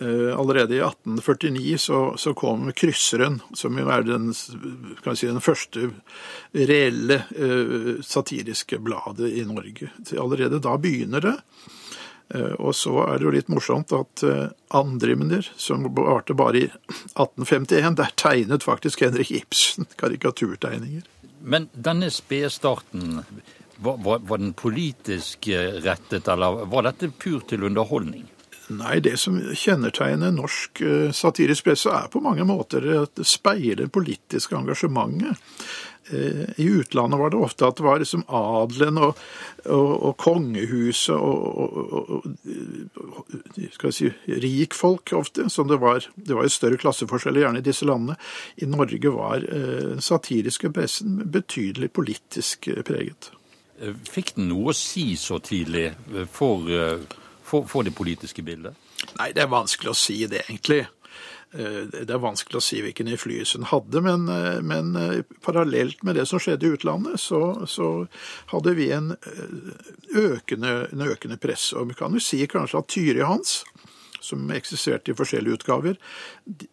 Eh, 0.00 0.38
allerede 0.38 0.74
i 0.74 0.78
1849 0.78 1.78
så, 1.78 2.14
så, 2.16 2.34
kom 2.34 2.72
Krysseren, 2.72 3.40
som 3.52 3.76
jo 3.78 3.88
er 3.92 4.06
den, 4.06 4.30
si, 4.32 5.26
den 5.26 5.42
første 5.44 5.90
reelle 6.56 7.18
uh, 7.36 7.98
satiriske 8.00 8.78
bladet 8.80 9.28
i 9.36 9.44
Norge. 9.44 9.90
Allerede 10.16 10.62
da 10.64 10.78
begynner 10.80 11.26
det. 11.26 11.34
Uh, 12.32 12.56
og 12.62 12.72
så 12.78 12.94
er 13.10 13.20
det 13.20 13.28
jo 13.28 13.34
litt 13.34 13.52
morsomt 13.52 13.92
at 13.92 14.24
Andrimner, 14.72 15.44
som 15.60 15.84
varte 15.92 16.38
bare 16.38 16.64
i 16.64 16.64
1851, 16.70 18.00
der 18.00 18.16
tegnet 18.16 18.64
faktisk 18.64 19.04
Henrik 19.04 19.34
Ibsen 19.36 19.90
karikaturtegninger. 20.00 21.04
Men 21.44 21.68
denne 21.76 22.08
spedstarten, 22.08 23.20
var, 23.76 24.00
var, 24.00 24.24
var 24.24 24.40
den 24.40 24.56
politisk 24.56 25.52
rettet, 25.84 26.24
eller 26.24 26.64
var 26.72 26.88
dette 26.88 27.12
pur 27.12 27.44
til 27.44 27.68
underholdning? 27.68 28.28
Nei, 28.70 29.00
det 29.02 29.16
som 29.18 29.34
kjennetegner 29.34 30.30
norsk 30.30 30.80
eh, 30.86 31.12
satirisk 31.16 31.66
presse, 31.66 31.90
er 31.90 32.10
på 32.12 32.22
mange 32.22 32.44
måter 32.46 32.84
at 33.00 33.16
det 33.18 33.26
speiler 33.26 33.80
det 33.82 33.92
politiske 33.94 34.54
engasjementet. 34.54 35.40
Eh, 36.10 36.44
I 36.56 36.66
utlandet 36.78 37.18
var 37.18 37.32
det 37.32 37.40
ofte 37.42 37.66
at 37.66 37.80
det 37.80 37.86
var 37.86 37.98
liksom 37.98 38.22
adelen 38.26 39.00
og, 39.02 39.18
og, 39.64 39.90
og 40.10 40.14
kongehuset 40.22 41.16
og, 41.16 41.90
og, 42.14 42.28
vi 43.56 43.92
si, 43.96 44.12
rikfolk 44.46 45.16
ofte, 45.18 45.48
som 45.50 45.66
det 45.70 45.80
var. 45.82 46.06
Det 46.14 46.38
var 46.38 46.46
jo 46.46 46.54
større 46.54 46.78
klasseforskjeller 46.78 47.46
gjerne 47.46 47.62
i 47.62 47.66
disse 47.66 47.88
landene. 47.88 48.18
I 48.62 48.70
Norge 48.70 49.14
var 49.16 49.42
den 49.42 49.96
eh, 49.96 50.04
satiriske 50.04 50.70
pressen 50.74 51.24
betydelig 51.26 51.90
politisk 51.98 52.70
preget. 52.86 53.32
Fikk 54.06 54.36
den 54.36 54.50
noe 54.52 54.70
å 54.70 54.76
si 54.76 55.14
så 55.16 55.40
tidlig 55.42 55.88
for 56.36 56.68
for, 57.50 57.66
for 57.70 57.86
det 57.86 57.96
politiske 57.98 58.44
bildet? 58.46 58.78
Nei, 59.18 59.32
det 59.36 59.44
er 59.44 59.52
vanskelig 59.52 59.92
å 59.92 59.98
si 59.98 60.22
det, 60.30 60.46
egentlig. 60.46 60.84
Eh, 61.52 61.82
det 61.90 62.14
er 62.14 62.22
vanskelig 62.22 62.60
å 62.60 62.62
si 62.62 62.78
hvilken 62.84 63.10
innflytelse 63.10 63.58
hun 63.58 63.68
hadde, 63.72 64.02
men, 64.06 64.28
eh, 64.30 64.60
men, 64.62 64.94
eh, 64.96 65.22
parallelt 65.42 66.02
med 66.06 66.14
det 66.14 66.26
som 66.28 66.38
skjedde 66.38 66.66
i 66.66 66.76
utlandet, 66.76 67.18
så, 67.18 67.66
så 67.66 68.06
hadde 68.54 68.74
vi 68.78 68.90
en 68.94 69.16
økende, 70.14 70.92
en 70.92 71.06
økende 71.08 71.40
presse. 71.42 71.74
Og 71.76 71.90
vi 71.90 71.98
kan 71.98 72.14
jo 72.14 72.22
si 72.22 72.44
kanskje 72.46 72.78
at 72.78 72.88
Tyri 72.88 73.26
Hans, 73.26 73.64
som 74.20 74.50
eksisterte 74.52 75.10
i 75.10 75.16
forskjellige 75.16 75.58
utgaver, 75.58 75.96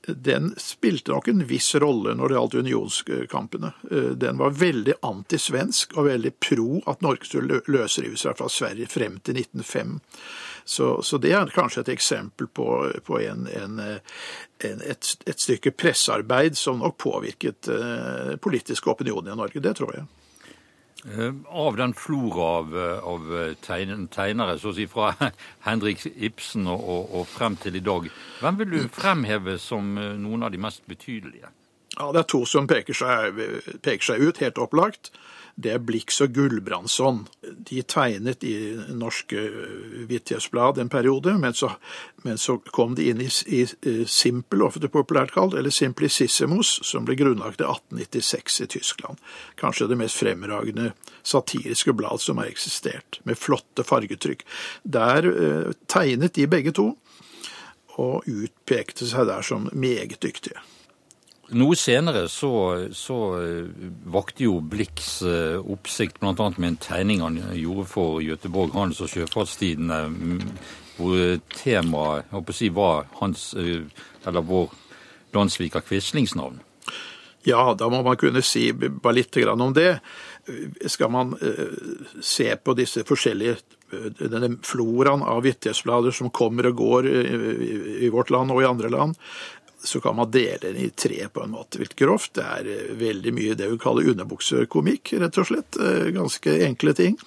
den 0.05 0.51
spilte 0.59 1.13
nok 1.13 1.29
en 1.31 1.45
viss 1.47 1.71
rolle 1.79 2.13
når 2.13 2.27
det 2.27 2.35
gjaldt 2.35 2.57
unionskampene. 2.59 3.71
Den 4.19 4.41
var 4.41 4.51
veldig 4.51 4.97
antisvensk 5.07 5.95
og 5.95 6.09
veldig 6.09 6.33
pro 6.43 6.81
at 6.91 7.01
Norge 7.01 7.29
skulle 7.29 7.61
løsrive 7.71 8.19
seg 8.19 8.35
fra 8.35 8.51
Sverige 8.51 8.91
frem 8.91 9.15
til 9.23 9.39
1905. 9.39 9.95
Så, 10.67 11.01
så, 11.01 11.17
det 11.17 11.31
er 11.31 11.47
kanskje 11.55 11.85
et 11.85 11.93
eksempel 11.93 12.49
på, 12.51 12.65
på 13.07 13.19
en, 13.23 13.45
en, 13.47 13.77
en, 13.79 14.81
et, 14.83 15.11
et, 15.23 15.39
stykke 15.39 15.71
pressearbeid 15.71 16.57
som 16.59 16.81
nok 16.83 16.97
påvirket 16.99 17.69
eh, 17.71 18.33
politisk 18.43 18.89
opinion 18.91 19.29
i 19.31 19.35
Norge. 19.39 19.61
Det 19.63 19.73
tror 19.79 19.93
jeg. 19.95 20.03
Eh, 21.07 21.31
av 21.47 21.79
den 21.79 21.93
flora 21.95 22.49
av, 22.57 22.75
eh, 22.83 23.07
av 23.13 23.31
tegnere, 23.63 24.57
så 24.59 24.73
å 24.73 24.75
si 24.75 24.89
fra 24.91 25.13
Henrik 25.69 26.03
Ibsen 26.11 26.67
og, 26.67 27.15
og, 27.15 27.23
frem 27.31 27.55
til 27.63 27.79
i 27.79 27.85
dag, 27.87 28.11
hvem 28.41 28.59
vil 28.59 28.75
du 28.75 28.91
fremheve 28.91 29.55
som 29.63 29.95
noen 29.95 30.43
av 30.43 30.51
de 30.51 30.59
mest 30.67 30.83
betydelige? 30.91 31.53
Ja, 31.95 32.11
Det 32.11 32.25
er 32.25 32.31
to 32.35 32.43
som 32.43 32.67
peker 32.67 32.93
seg, 33.05 33.39
peker 33.87 34.11
seg 34.11 34.27
ut, 34.27 34.43
helt 34.43 34.59
opplagt 34.59 35.13
det 35.57 35.71
er 35.73 35.81
Blix 35.81 36.19
og 36.21 36.35
Gulbrandsson. 36.35 37.23
De 37.41 37.81
tegnet 37.89 38.43
i 38.45 38.75
norske 38.93 39.41
Vittighetsblad 40.05 40.77
en 40.77 40.91
periode, 40.93 41.33
men 41.41 41.55
så, 41.57 41.71
men 42.21 42.37
så, 42.37 42.59
kom 42.75 42.93
de 42.97 43.07
inn 43.09 43.23
i, 43.25 43.29
i, 43.49 43.63
i 43.65 43.95
Simpel, 44.05 44.61
ofte 44.67 44.91
populært 44.93 45.33
kalt, 45.33 45.57
eller 45.57 45.73
Simplicissimus, 45.73 46.75
som 46.85 47.09
ble 47.09 47.17
grunnlagt 47.17 47.63
i 47.63 47.65
1896 47.65 48.61
i 48.61 48.69
Tyskland. 48.77 49.25
Kanskje 49.57 49.89
det 49.89 49.97
mest 49.97 50.21
fremragende 50.21 50.91
satiriske 51.25 51.97
blad 51.97 52.21
som 52.21 52.37
har 52.37 52.53
eksistert, 52.53 53.17
med 53.25 53.41
flotte 53.41 53.85
fargetrykk. 53.87 54.45
Der 54.85 55.31
eh, 55.33 55.75
tegnet 55.89 56.37
de 56.37 56.45
begge 56.53 56.77
to, 56.77 56.91
og 57.97 58.29
utpekte 58.29 59.09
seg 59.09 59.25
der 59.25 59.41
som 59.41 59.71
meget 59.73 60.19
dyktige. 60.21 60.61
Noe 61.55 61.77
senere 61.79 62.25
så, 62.27 62.51
så 62.91 63.17
eh, 63.39 63.67
vakte 64.11 64.43
jo 64.43 64.57
Blix 64.59 65.21
eh, 65.23 65.55
oppsikt 65.55 66.19
bl.a. 66.19 66.33
med 66.57 66.67
en 66.73 66.79
tegning 66.83 67.23
han 67.23 67.39
gjorde 67.55 67.85
for 67.87 68.19
Göteborg 68.19 68.75
handels- 68.75 68.99
og 69.05 69.13
sjøfartstidene, 69.13 70.01
hvor 70.97 71.39
temaet 71.55 72.51
si, 72.51 72.67
var 72.75 73.07
hans, 73.21 73.53
eh, 73.55 73.87
eller 74.27 74.43
vår 74.43 74.75
landssviker 75.37 75.87
Quislings 75.87 76.35
navn. 76.35 76.59
Ja, 77.47 77.71
da 77.79 77.87
må 77.87 78.03
man 78.03 78.19
kunne 78.19 78.43
si 78.43 78.73
bare 78.75 79.15
litt 79.15 79.37
om 79.47 79.71
det. 79.71 80.01
Skal 80.91 81.11
man 81.11 81.31
se 82.19 82.49
på 82.59 82.73
disse 82.75 83.05
forskjellige 83.07 83.55
denne 84.19 84.49
floraen 84.67 85.23
av 85.23 85.45
vittighetsblader 85.45 86.11
som 86.11 86.31
kommer 86.35 86.67
og 86.67 86.75
går 86.75 87.07
i 87.07 88.09
vårt 88.11 88.33
land 88.35 88.51
og 88.51 88.59
i 88.59 88.67
andre 88.67 88.91
land, 88.91 89.15
så 89.83 90.01
kan 90.01 90.15
man 90.15 90.31
dele 90.31 90.57
den 90.61 90.77
i 90.77 90.89
tre 90.89 91.27
på 91.33 91.43
en 91.43 91.53
måte 91.53 91.81
litt 91.81 91.95
grovt. 91.95 92.33
Det 92.37 92.45
er 92.45 92.69
eh, 92.71 92.95
veldig 92.97 93.33
mye 93.35 93.57
det 93.57 93.69
vi 93.71 93.79
kaller 93.81 94.09
underbuksekomikk, 94.13 95.13
rett 95.21 95.37
og 95.37 95.49
slett. 95.51 95.77
Eh, 95.81 96.09
ganske 96.15 96.55
enkle 96.65 96.93
ting. 96.97 97.17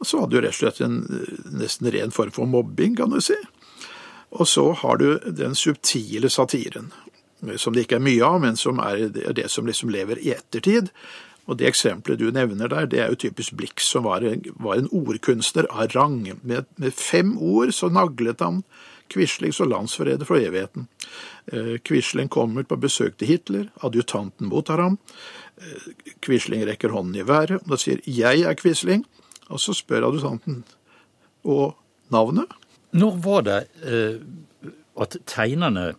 Og 0.00 0.08
så 0.08 0.20
hadde 0.20 0.36
du 0.36 0.42
rett 0.42 0.56
og 0.56 0.60
slett 0.60 0.82
en 0.84 0.98
eh, 1.06 1.36
nesten 1.62 1.90
ren 1.94 2.14
form 2.14 2.34
for 2.34 2.50
mobbing, 2.50 2.96
kan 2.98 3.14
du 3.14 3.20
si. 3.24 3.38
Og 4.36 4.48
så 4.50 4.70
har 4.82 4.98
du 5.00 5.08
den 5.30 5.54
subtile 5.54 6.28
satiren, 6.32 6.90
som 7.56 7.72
det 7.72 7.86
ikke 7.86 8.00
er 8.00 8.04
mye 8.04 8.26
av, 8.26 8.40
men 8.42 8.58
som 8.58 8.80
er 8.82 9.06
det 9.08 9.46
som 9.52 9.68
liksom 9.68 9.92
lever 9.94 10.18
i 10.18 10.32
ettertid. 10.34 10.90
Og 11.46 11.60
det 11.60 11.68
eksempelet 11.70 12.18
du 12.18 12.32
nevner 12.34 12.70
der, 12.70 12.88
det 12.90 13.00
er 13.00 13.12
jo 13.12 13.20
typisk 13.22 13.54
Blix, 13.58 13.86
som 13.86 14.06
var 14.08 14.24
en, 14.26 14.42
var 14.58 14.80
en 14.80 14.90
ordkunstner 14.90 15.68
av 15.70 15.94
rang. 15.94 16.18
Med, 16.42 16.66
med, 16.76 16.94
fem 16.94 17.36
ord 17.38 17.70
så 17.74 17.90
naglet 17.92 18.42
han 18.42 18.64
Quisling 19.12 19.54
som 19.54 19.70
landsforræder 19.70 20.28
for 20.28 20.40
evigheten. 20.40 20.88
Eh, 21.52 21.76
Quisling 21.84 22.30
kommer 22.32 22.66
på 22.66 22.78
besøk 22.80 23.18
til 23.18 23.28
Hitler, 23.28 23.68
adjutanten 23.84 24.50
mottar 24.50 24.82
ham. 24.82 24.98
Eh, 25.58 26.14
Quisling 26.22 26.66
rekker 26.66 26.94
hånden 26.94 27.16
i 27.16 27.26
været 27.26 27.60
og 27.70 27.78
sier 27.78 28.00
'jeg 28.06 28.40
er 28.40 28.54
Quisling', 28.54 29.04
og 29.48 29.60
så 29.60 29.72
spør 29.72 30.08
adjutanten 30.08 30.64
og 31.44 31.76
navnet. 32.10 32.46
Når 32.92 33.16
var 33.24 33.40
det 33.40 33.66
eh, 33.82 34.20
at 35.00 35.16
tegnerne 35.26 35.94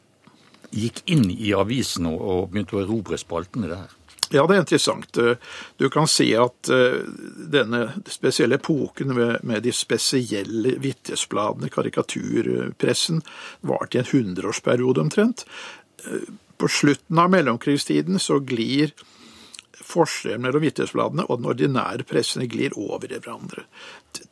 gikk 0.72 1.04
inn 1.06 1.30
i 1.32 1.54
avisen 1.54 2.06
og 2.06 2.52
begynte 2.52 2.76
å 2.76 2.84
erobre 2.84 3.18
spaltene 3.18 3.70
der? 3.70 3.88
Ja, 4.30 4.44
det 4.48 4.56
er 4.56 4.60
interessant. 4.60 5.18
Du 5.80 5.86
kan 5.90 6.08
si 6.12 6.34
at 6.36 6.70
eh, 6.74 7.00
denne 7.54 7.84
spesielle 8.12 8.58
epoken 8.60 9.14
med, 9.16 9.38
med 9.48 9.64
de 9.64 9.72
spesielle 9.72 10.76
vitnesbladene, 10.84 11.70
karikaturpressen, 11.72 13.22
varte 13.68 13.98
i 13.98 14.02
en 14.04 14.10
hundreårsperiode 14.12 15.06
omtrent. 15.06 15.46
Eh, 16.04 16.28
på 16.58 16.68
slutten 16.68 17.22
av 17.24 17.32
mellomkrigstiden 17.32 18.20
så 18.20 18.42
glir 18.44 18.92
forskjellen 19.88 20.44
mellom 20.44 20.64
Vitnesbladene 20.64 21.26
og 21.28 21.40
den 21.40 21.50
ordinære 21.52 22.06
pressen 22.08 22.44
glir 22.52 22.76
over 22.80 23.12
i 23.12 23.20
hverandre. 23.20 23.64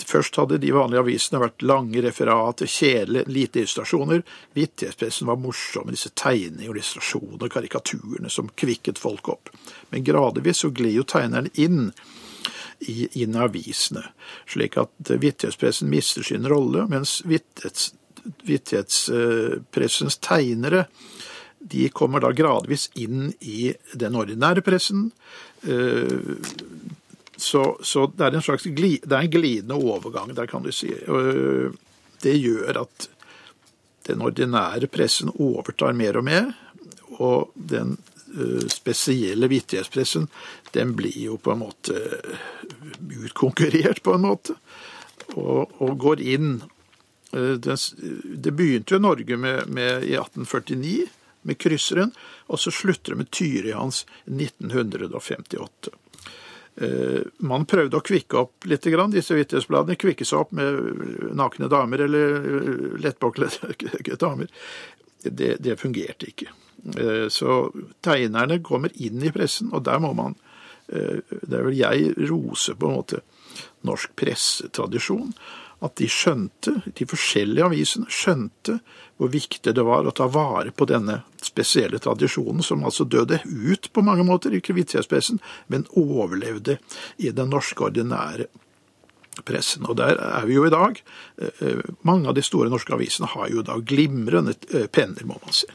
Først 0.06 0.36
hadde 0.40 0.60
de 0.62 0.74
vanlige 0.76 1.04
avisene 1.04 1.42
vært 1.44 1.64
lange 1.66 2.02
referater, 2.04 2.70
kjedelige, 2.70 3.30
lite 3.32 3.62
illustrasjoner. 3.62 4.24
Vitnespressen 4.58 5.30
var 5.30 5.40
morsom 5.42 5.88
med 5.88 5.98
disse 5.98 6.12
tegningene, 6.18 6.68
illustrasjonene 6.70 7.42
og 7.48 7.56
karikaturene 7.56 8.32
som 8.32 8.52
kvikket 8.52 9.02
folk 9.02 9.32
opp. 9.32 9.52
Men 9.92 10.06
gradvis 10.08 10.64
så 10.66 10.72
gled 10.76 10.98
jo 10.98 11.08
tegneren 11.08 11.52
inn 11.54 11.92
i, 12.80 13.08
inn 13.22 13.38
avisene, 13.40 14.04
slik 14.50 14.78
at 14.82 15.12
vittighetspressen 15.12 15.90
mister 15.92 16.26
sin 16.26 16.48
rolle, 16.52 16.84
mens 16.92 17.22
vittighets, 17.26 17.94
vittighetspressens 18.46 20.20
tegnere 20.26 20.86
de 21.68 21.90
kommer 21.90 22.22
da 22.22 22.30
gradvis 22.32 22.90
inn 22.94 23.32
i 23.40 23.74
den 23.94 24.16
ordinære 24.16 24.62
pressen. 24.66 25.08
Eh, 25.66 26.36
så, 27.38 27.64
så 27.82 28.06
det 28.14 28.28
er 28.28 28.38
en 28.38 28.46
slags 28.46 28.68
gli, 28.70 28.96
det 29.02 29.16
er 29.18 29.26
en 29.26 29.34
glidende 29.34 29.80
overgang 29.80 30.36
der, 30.38 30.50
kan 30.52 30.66
du 30.66 30.70
si. 30.76 30.92
Eh, 30.94 31.74
det 32.22 32.36
gjør 32.38 32.84
at 32.84 33.10
den 34.06 34.22
ordinære 34.22 34.92
pressen 34.94 35.34
overtar 35.34 35.98
mer 35.98 36.22
og 36.22 36.28
mer, 36.30 36.54
og 37.18 37.50
den 37.56 37.98
eh, 38.38 38.70
spesielle 38.70 39.50
vittighetspressen, 39.50 40.30
den 40.78 40.94
blir 40.94 41.18
jo 41.18 41.42
på 41.42 41.56
en 41.56 41.64
måte 41.66 41.98
utkonkurrert, 43.26 44.06
på 44.06 44.20
en 44.20 44.26
måte, 44.30 44.60
og, 45.34 45.82
og 45.82 45.98
går 45.98 46.22
inn. 46.22 46.56
Det 47.36 48.52
begynte 48.54 48.96
jo 48.96 49.02
Norge 49.02 49.36
med, 49.36 49.66
med 49.68 50.06
i 50.06 50.14
1849 50.14 51.08
med 51.46 51.60
krysseren, 51.62 52.12
og 52.50 52.60
så 52.60 52.74
slutter 52.74 53.14
det 53.14 53.22
med 53.22 53.32
Tyri 53.34 53.72
hans 53.76 54.04
1958. 54.26 55.94
Eh, 56.76 57.22
man 57.48 57.66
prøvde 57.70 58.00
å 58.00 58.04
kvikke 58.04 58.40
opp 58.42 58.68
litt, 58.68 58.84
disse 59.14 59.38
vittighetsbladene. 59.38 59.96
Kvikke 60.00 60.28
seg 60.28 60.44
opp 60.44 60.52
med 60.58 61.32
nakne 61.38 61.70
damer 61.72 62.04
eller 62.08 62.36
eh, 62.36 62.98
lettpåkledde 63.06 64.18
damer. 64.26 64.52
Det, 65.24 65.56
det, 65.64 65.78
fungerte 65.80 66.30
ikke. 66.34 66.52
Eh, 67.00 67.28
så 67.34 67.70
tegnerne 68.04 68.60
kommer 68.66 68.92
inn 68.96 69.24
i 69.24 69.32
pressen, 69.34 69.72
og 69.74 69.86
der 69.88 70.02
må 70.04 70.14
man 70.18 70.38
Det 70.86 71.50
er 71.58 71.64
vel 71.66 71.74
jeg 71.74 72.12
rose 72.30 72.76
på 72.78 72.86
en 72.86 73.00
måte 73.00 73.24
norsk 73.90 74.12
pressetradisjon 74.22 75.32
at 75.84 75.96
de 76.00 76.08
skjønte, 76.12 76.78
de 76.96 77.08
forskjellige 77.10 77.66
avisene 77.66 78.12
skjønte 78.12 78.80
hvor 79.18 79.32
viktig 79.32 79.74
det 79.76 79.84
var 79.88 80.08
å 80.08 80.14
ta 80.16 80.28
vare 80.32 80.74
på 80.76 80.88
denne 80.90 81.22
spesielle 81.44 82.00
tradisjonen, 82.04 82.64
som 82.64 82.84
altså 82.84 83.06
døde 83.08 83.40
ut 83.46 83.90
på 83.94 84.04
mange 84.04 84.26
måter 84.28 84.56
i 84.56 84.62
vittighetspressen, 84.62 85.40
men 85.72 85.88
overlevde 85.96 86.78
i 87.18 87.32
den 87.32 87.52
norske 87.54 87.88
ordinære 87.88 88.50
pressen. 89.44 89.86
Og 89.88 89.98
der 90.00 90.20
er 90.20 90.48
vi 90.48 90.58
jo 90.58 90.66
i 90.68 90.74
dag. 90.74 91.00
Eh, 91.38 91.64
eh, 91.68 91.80
mange 92.08 92.30
av 92.30 92.36
de 92.36 92.44
store 92.46 92.72
norske 92.72 92.94
avisene 92.96 93.30
har 93.36 93.50
jo 93.52 93.64
da 93.66 93.80
glimrende 93.80 94.56
eh, 94.72 94.88
penner, 94.88 95.26
må 95.28 95.40
man 95.42 95.56
si. 95.56 95.68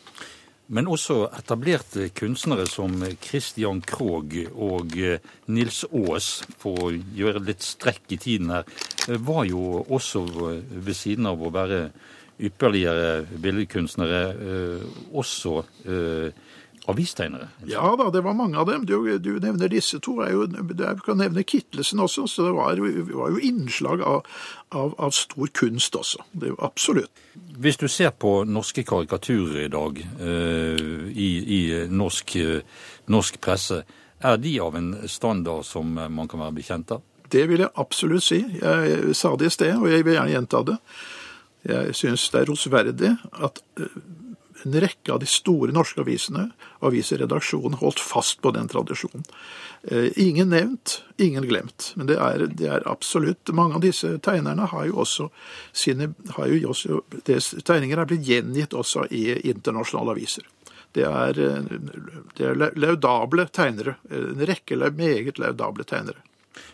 Men 0.71 0.87
også 0.87 1.25
etablerte 1.35 2.07
kunstnere 2.15 2.63
som 2.71 2.93
Christian 3.25 3.81
Krogh 3.83 4.37
og 4.55 4.95
eh, 5.03 5.19
Nils 5.51 5.83
Aas, 5.91 6.29
for 6.63 6.87
å 6.87 6.91
gjøre 6.95 7.43
litt 7.43 7.67
strekk 7.67 8.15
i 8.15 8.21
tiden 8.23 8.53
her, 8.55 8.69
eh, 9.09 9.19
var 9.19 9.49
jo 9.51 9.81
også 9.83 10.23
eh, 10.53 10.61
ved 10.71 10.95
siden 10.95 11.27
av 11.27 11.43
å 11.43 11.51
være 11.55 11.83
ypperligere 12.41 13.27
billedkunstnere 13.43 14.21
også 15.13 15.59
avistegnere? 16.89 17.49
Ja 17.69 17.97
da, 17.99 18.09
det 18.11 18.23
var 18.25 18.35
mange 18.35 18.59
av 18.59 18.67
dem. 18.67 18.87
Du, 18.87 19.19
du 19.19 19.31
nevner 19.41 19.69
disse 19.69 20.01
to. 20.03 20.17
Jo, 20.31 20.47
du 20.47 20.85
kan 21.05 21.21
nevne 21.21 21.45
Kittelsen 21.45 22.01
også. 22.01 22.27
Så 22.31 22.47
det 22.49 22.55
var, 22.57 22.81
var 23.13 23.35
jo 23.35 23.43
innslag 23.45 24.03
av, 24.03 24.27
av, 24.69 24.95
av, 24.99 25.15
stor 25.17 25.53
kunst 25.57 25.97
også. 25.97 26.25
Det 26.33 26.55
Absolutt. 26.59 27.13
Hvis 27.61 27.77
du 27.77 27.89
ser 27.89 28.11
på 28.11 28.43
norske 28.49 28.85
karikaturer 28.87 29.67
i 29.67 29.71
dag 29.73 30.01
uh, 30.21 31.07
i, 31.11 31.31
i 31.59 31.61
norsk, 31.89 32.37
uh, 32.41 32.89
norsk, 33.13 33.41
presse, 33.43 33.83
er 34.21 34.41
de 34.41 34.57
av 34.61 34.77
en 34.77 34.95
standard 35.09 35.65
som 35.65 35.95
man 35.95 36.29
kan 36.29 36.43
være 36.43 36.59
bekjent 36.59 36.97
av? 36.97 37.05
Det 37.31 37.47
vil 37.49 37.63
jeg 37.63 37.73
absolutt 37.79 38.27
si. 38.27 38.41
Jeg 38.59 39.15
sa 39.17 39.37
det 39.39 39.49
i 39.49 39.55
sted, 39.55 39.77
og 39.79 39.89
jeg 39.89 40.05
vil 40.05 40.17
gjerne 40.17 40.35
gjenta 40.35 40.65
det. 40.67 40.77
Jeg 41.69 41.95
syns 41.95 42.25
det 42.33 42.41
er 42.41 42.51
rosverdig 42.51 43.15
at 43.45 43.61
uh, 43.81 44.01
en 44.65 44.77
rekke 44.81 45.13
av 45.13 45.21
de 45.23 45.29
store 45.31 45.73
norske 45.73 46.01
avisene, 46.03 46.51
avisredaksjonen, 46.85 47.79
holdt 47.81 48.01
fast 48.03 48.41
på 48.43 48.53
den 48.57 48.69
tradisjonen. 48.71 49.25
Eh, 49.83 50.11
ingen 50.21 50.51
nevnt, 50.53 51.03
ingen 51.17 51.47
glemt. 51.49 51.93
Men 51.97 52.11
det 52.11 52.19
er, 52.21 52.47
det 52.47 52.69
er, 52.69 52.87
absolutt 52.89 53.49
Mange 53.57 53.79
av 53.79 53.85
disse 53.85 54.19
tegnerne 54.21 54.69
har 54.69 54.87
jo 54.91 54.99
også 55.05 55.31
sine 55.73 56.13
har 56.37 56.51
jo 56.51 56.75
også, 56.75 57.01
Deres 57.25 57.55
tegninger 57.65 57.99
er 57.99 58.09
blitt 58.11 58.27
gjengitt 58.29 58.77
også 58.77 59.07
i 59.11 59.25
internasjonale 59.49 60.17
aviser. 60.17 60.45
Det 60.93 61.07
er, 61.07 61.39
eh, 61.41 61.71
det 62.37 62.51
er 62.51 62.59
laudable 62.77 63.47
tegnere. 63.49 63.97
En 64.11 64.45
rekke 64.47 64.77
meget 64.77 65.39
laudable 65.39 65.85
tegnere. 65.85 66.21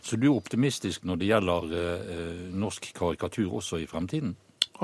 Så 0.00 0.16
du 0.16 0.26
er 0.30 0.36
optimistisk 0.36 1.04
når 1.04 1.20
det 1.20 1.30
gjelder 1.30 1.76
eh, 1.76 2.42
norsk 2.56 2.90
karikatur 2.96 3.58
også 3.60 3.80
i 3.82 3.86
fremtiden? 3.86 4.34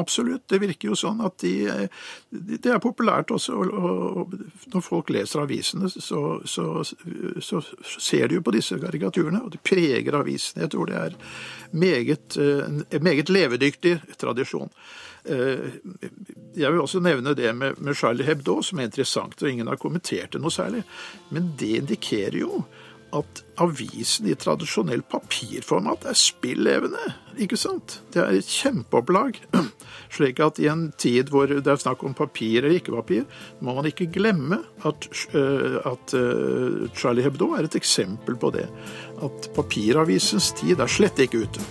Absolutt. 0.00 0.46
Det 0.48 0.60
virker 0.62 0.88
jo 0.88 0.96
sånn 0.96 1.20
at 1.24 1.36
de, 1.42 1.88
Det 2.30 2.70
er 2.72 2.80
populært 2.82 3.32
også. 3.34 3.52
Og, 3.52 4.34
når 4.72 4.84
folk 4.84 5.12
leser 5.12 5.42
avisene, 5.44 5.90
så, 5.92 6.40
så, 6.48 6.66
så, 7.40 7.62
ser 7.98 8.28
de 8.28 8.38
jo 8.38 8.44
på 8.44 8.54
disse 8.56 8.78
karikaturene, 8.80 9.42
og 9.44 9.52
det 9.52 9.62
preger 9.66 10.16
avisene. 10.16 10.64
Jeg 10.64 10.74
tror 10.74 10.88
det 10.90 10.98
er 11.00 11.16
meget, 11.72 12.36
en 12.38 13.04
meget 13.04 13.32
levedyktig 13.32 13.98
tradisjon. 14.20 14.72
Jeg 15.22 16.72
vil 16.72 16.80
også 16.82 17.00
nevne 17.00 17.34
det 17.38 17.52
med, 17.54 17.78
med 17.78 17.94
Charlie 17.94 18.26
Hebdo, 18.26 18.60
som 18.62 18.80
er 18.80 18.88
interessant, 18.90 19.42
og 19.42 19.50
ingen 19.50 19.70
har 19.70 19.78
kommentert 19.80 20.32
det 20.34 20.40
noe 20.42 20.52
særlig. 20.52 20.82
Men 21.30 21.52
det 21.60 21.76
indikerer 21.82 22.40
jo 22.42 22.64
at 23.12 23.42
avisen 23.60 24.28
i 24.30 24.36
tradisjonell 24.38 25.02
papirformat 25.04 26.06
er 26.08 26.16
spillevende. 26.18 27.02
Ikke 27.42 27.58
sant? 27.60 27.98
Det 28.12 28.22
er 28.22 28.38
et 28.38 28.48
kjempeopplag. 28.48 29.38
Slik 30.16 30.40
at 30.44 30.60
i 30.62 30.68
en 30.72 30.88
tid 31.00 31.32
hvor 31.32 31.50
det 31.52 31.68
er 31.68 31.80
snakk 31.80 32.04
om 32.06 32.16
papir 32.16 32.62
eller 32.62 32.78
ikke 32.80 32.96
papir, 32.96 33.28
må 33.60 33.76
man 33.76 33.88
ikke 33.88 34.10
glemme 34.12 34.62
at, 34.88 35.08
uh, 35.36 35.78
at 35.92 36.16
uh, 36.16 36.88
Charlie 36.96 37.24
Hebdo 37.26 37.52
er 37.56 37.68
et 37.68 37.78
eksempel 37.78 38.36
på 38.40 38.52
det. 38.56 38.66
At 39.22 39.52
papiravisens 39.56 40.52
tid 40.58 40.80
er 40.80 40.90
slett 40.90 41.20
ikke 41.22 41.44
ute. 41.46 41.70